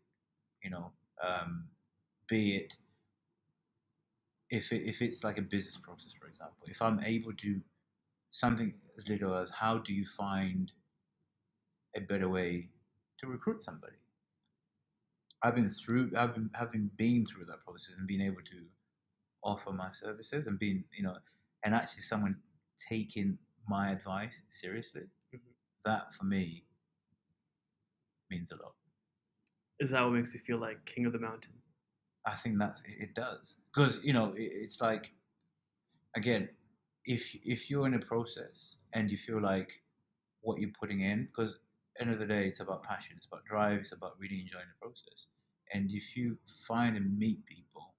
You 0.64 0.72
know, 0.72 0.94
um, 1.24 1.70
be 2.28 2.56
it 2.58 2.78
if 4.50 4.72
it, 4.72 4.84
if 4.84 5.02
it's 5.02 5.24
like 5.24 5.38
a 5.38 5.42
business 5.42 5.78
process, 5.78 6.14
for 6.14 6.28
example, 6.28 6.66
if 6.68 6.82
I'm 6.82 7.00
able 7.04 7.34
to 7.34 7.62
something 8.32 8.76
as 8.98 9.10
little 9.10 9.36
as 9.36 9.52
how 9.52 9.78
do 9.80 9.94
you 9.94 10.06
find 10.06 10.74
a 11.96 12.02
better 12.02 12.30
way 12.30 12.72
to 13.20 13.28
recruit 13.28 13.64
somebody? 13.64 13.98
I've 15.42 15.56
been 15.56 15.70
through, 15.70 16.12
I've 16.16 16.34
been 16.34 16.50
having 16.54 16.88
been 16.96 17.26
through 17.26 17.46
that 17.46 17.62
process 17.62 17.96
and 17.98 18.08
being 18.08 18.22
able 18.22 18.42
to 18.44 18.68
offer 19.44 19.72
my 19.72 19.92
services 19.92 20.48
and 20.48 20.60
being, 20.60 20.86
you 20.94 21.04
know, 21.04 21.18
and 21.64 21.76
actually 21.76 22.02
someone 22.04 22.42
taking 22.78 23.40
my 23.68 23.92
advice 23.92 24.44
seriously. 24.50 25.04
Mhm. 25.34 25.56
That 25.86 26.14
for 26.14 26.26
me 26.26 26.68
means 28.30 28.52
a 28.52 28.56
lot. 28.56 28.76
Is 29.80 29.92
that 29.92 30.02
what 30.02 30.12
makes 30.12 30.34
you 30.34 30.42
feel 30.42 30.58
like 30.58 30.86
king 30.86 31.06
of 31.06 31.14
the 31.14 31.20
mountain? 31.20 31.62
I 32.26 32.32
think 32.34 32.58
that's 32.58 32.82
it 32.82 32.98
it 33.00 33.14
does 33.14 33.62
because 33.74 34.04
you 34.04 34.14
know 34.14 34.32
it, 34.34 34.42
it's 34.42 34.82
like 34.82 35.14
again 36.16 36.50
if 37.06 37.36
if 37.46 37.70
you're 37.70 37.86
in 37.88 37.94
a 37.94 38.00
process 38.00 38.78
and 38.94 39.12
you 39.12 39.18
feel 39.18 39.42
like 39.42 39.84
what 40.42 40.60
you're 40.60 40.72
putting 40.80 41.02
in 41.02 41.26
because 41.26 41.60
end 42.00 42.10
of 42.10 42.20
the 42.20 42.26
day 42.26 42.46
it's 42.46 42.60
about 42.60 42.84
passion 42.84 43.14
it's 43.18 43.26
about 43.26 43.44
drive 43.46 43.80
it's 43.80 43.92
about 43.92 44.14
really 44.20 44.40
enjoying 44.42 44.66
the 44.68 44.86
process 44.86 45.28
and 45.74 45.92
if 45.92 46.16
you 46.16 46.38
find 46.68 46.96
and 46.98 47.18
meet 47.18 47.46
people 47.46 47.94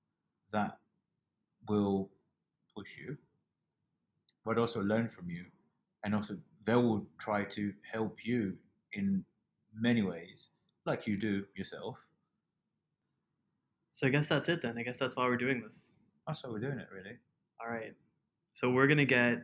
that 0.53 0.79
will 1.69 2.11
push 2.77 2.99
you 2.99 3.17
but 4.45 4.59
also 4.59 4.81
learn 4.83 5.09
from 5.09 5.29
you 5.29 5.45
and 6.05 6.15
also 6.15 6.37
they 6.65 6.75
will 6.75 7.07
try 7.19 7.43
to 7.45 7.73
help 7.91 8.25
you 8.25 8.57
in 8.93 9.25
many 9.75 10.03
ways 10.03 10.51
like 10.85 11.07
you 11.07 11.17
do 11.17 11.45
yourself. 11.55 11.97
So 13.93 14.07
I 14.07 14.11
guess 14.11 14.29
that's 14.29 14.49
it 14.49 14.63
then. 14.63 14.77
I 14.79 14.83
guess 14.83 14.99
that's 14.99 15.17
why 15.17 15.25
we're 15.25 15.37
doing 15.37 15.63
this. 15.67 15.93
That's 16.27 16.45
why 16.45 16.51
we're 16.51 16.61
doing 16.61 16.79
it, 16.79 16.89
really. 16.93 17.17
All 17.61 17.73
right. 17.73 17.95
So 18.55 18.71
we're 18.71 18.87
gonna 18.87 19.05
get 19.05 19.39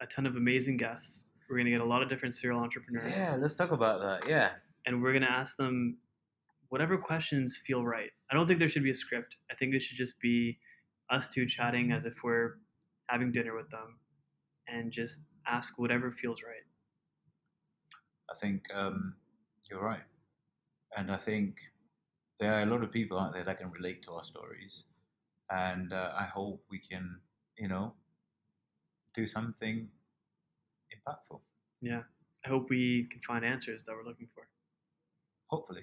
a 0.00 0.06
ton 0.06 0.26
of 0.26 0.36
amazing 0.36 0.76
guests. 0.76 1.28
We're 1.52 1.58
gonna 1.58 1.70
get 1.70 1.82
a 1.82 1.84
lot 1.84 2.02
of 2.02 2.08
different 2.08 2.34
serial 2.34 2.60
entrepreneurs. 2.60 3.12
Yeah, 3.14 3.36
let's 3.38 3.54
talk 3.54 3.72
about 3.72 4.00
that. 4.00 4.26
Yeah. 4.28 4.50
and 4.86 5.02
we're 5.02 5.12
going 5.12 5.22
to 5.22 5.30
ask 5.30 5.56
them 5.56 5.98
whatever 6.70 6.96
questions 6.96 7.60
feel 7.66 7.84
right. 7.84 8.10
I 8.30 8.34
don't 8.34 8.46
think 8.48 8.58
there 8.58 8.68
should 8.68 8.82
be 8.82 8.90
a 8.90 8.94
script. 8.94 9.36
I 9.50 9.54
think 9.54 9.74
it 9.74 9.82
should 9.82 9.98
just 9.98 10.18
be 10.20 10.58
us 11.10 11.28
two 11.28 11.46
chatting 11.46 11.92
as 11.92 12.06
if 12.06 12.14
we're 12.24 12.54
having 13.08 13.30
dinner 13.30 13.54
with 13.54 13.70
them 13.70 13.98
and 14.66 14.90
just 14.90 15.20
ask 15.46 15.78
whatever 15.78 16.10
feels 16.10 16.40
right. 16.42 16.64
I 18.30 18.34
think 18.34 18.64
um, 18.74 19.14
you're 19.70 19.82
right. 19.84 20.06
And 20.96 21.10
I 21.12 21.16
think 21.16 21.58
there 22.40 22.54
are 22.54 22.62
a 22.62 22.66
lot 22.66 22.82
of 22.82 22.90
people 22.90 23.18
out 23.18 23.34
there 23.34 23.44
that 23.44 23.58
can 23.58 23.70
relate 23.72 24.02
to 24.04 24.12
our 24.12 24.24
stories. 24.24 24.84
And 25.50 25.92
uh, 25.92 26.12
I 26.18 26.24
hope 26.24 26.64
we 26.70 26.78
can, 26.78 27.20
you 27.58 27.68
know, 27.68 27.92
do 29.14 29.26
something 29.26 29.88
impactful. 31.06 31.40
Yeah. 31.80 32.02
I 32.44 32.48
hope 32.48 32.70
we 32.70 33.08
can 33.10 33.20
find 33.26 33.44
answers 33.44 33.82
that 33.86 33.92
we're 33.92 34.08
looking 34.08 34.28
for. 34.34 34.46
Hopefully. 35.48 35.82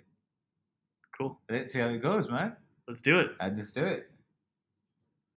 Cool. 1.17 1.39
Let's 1.49 1.73
see 1.73 1.79
how 1.79 1.87
it 1.87 2.01
goes, 2.01 2.29
man. 2.29 2.55
Let's 2.87 3.01
do 3.01 3.19
it. 3.19 3.31
Let's 3.39 3.73
do 3.73 3.83
it. 3.83 4.09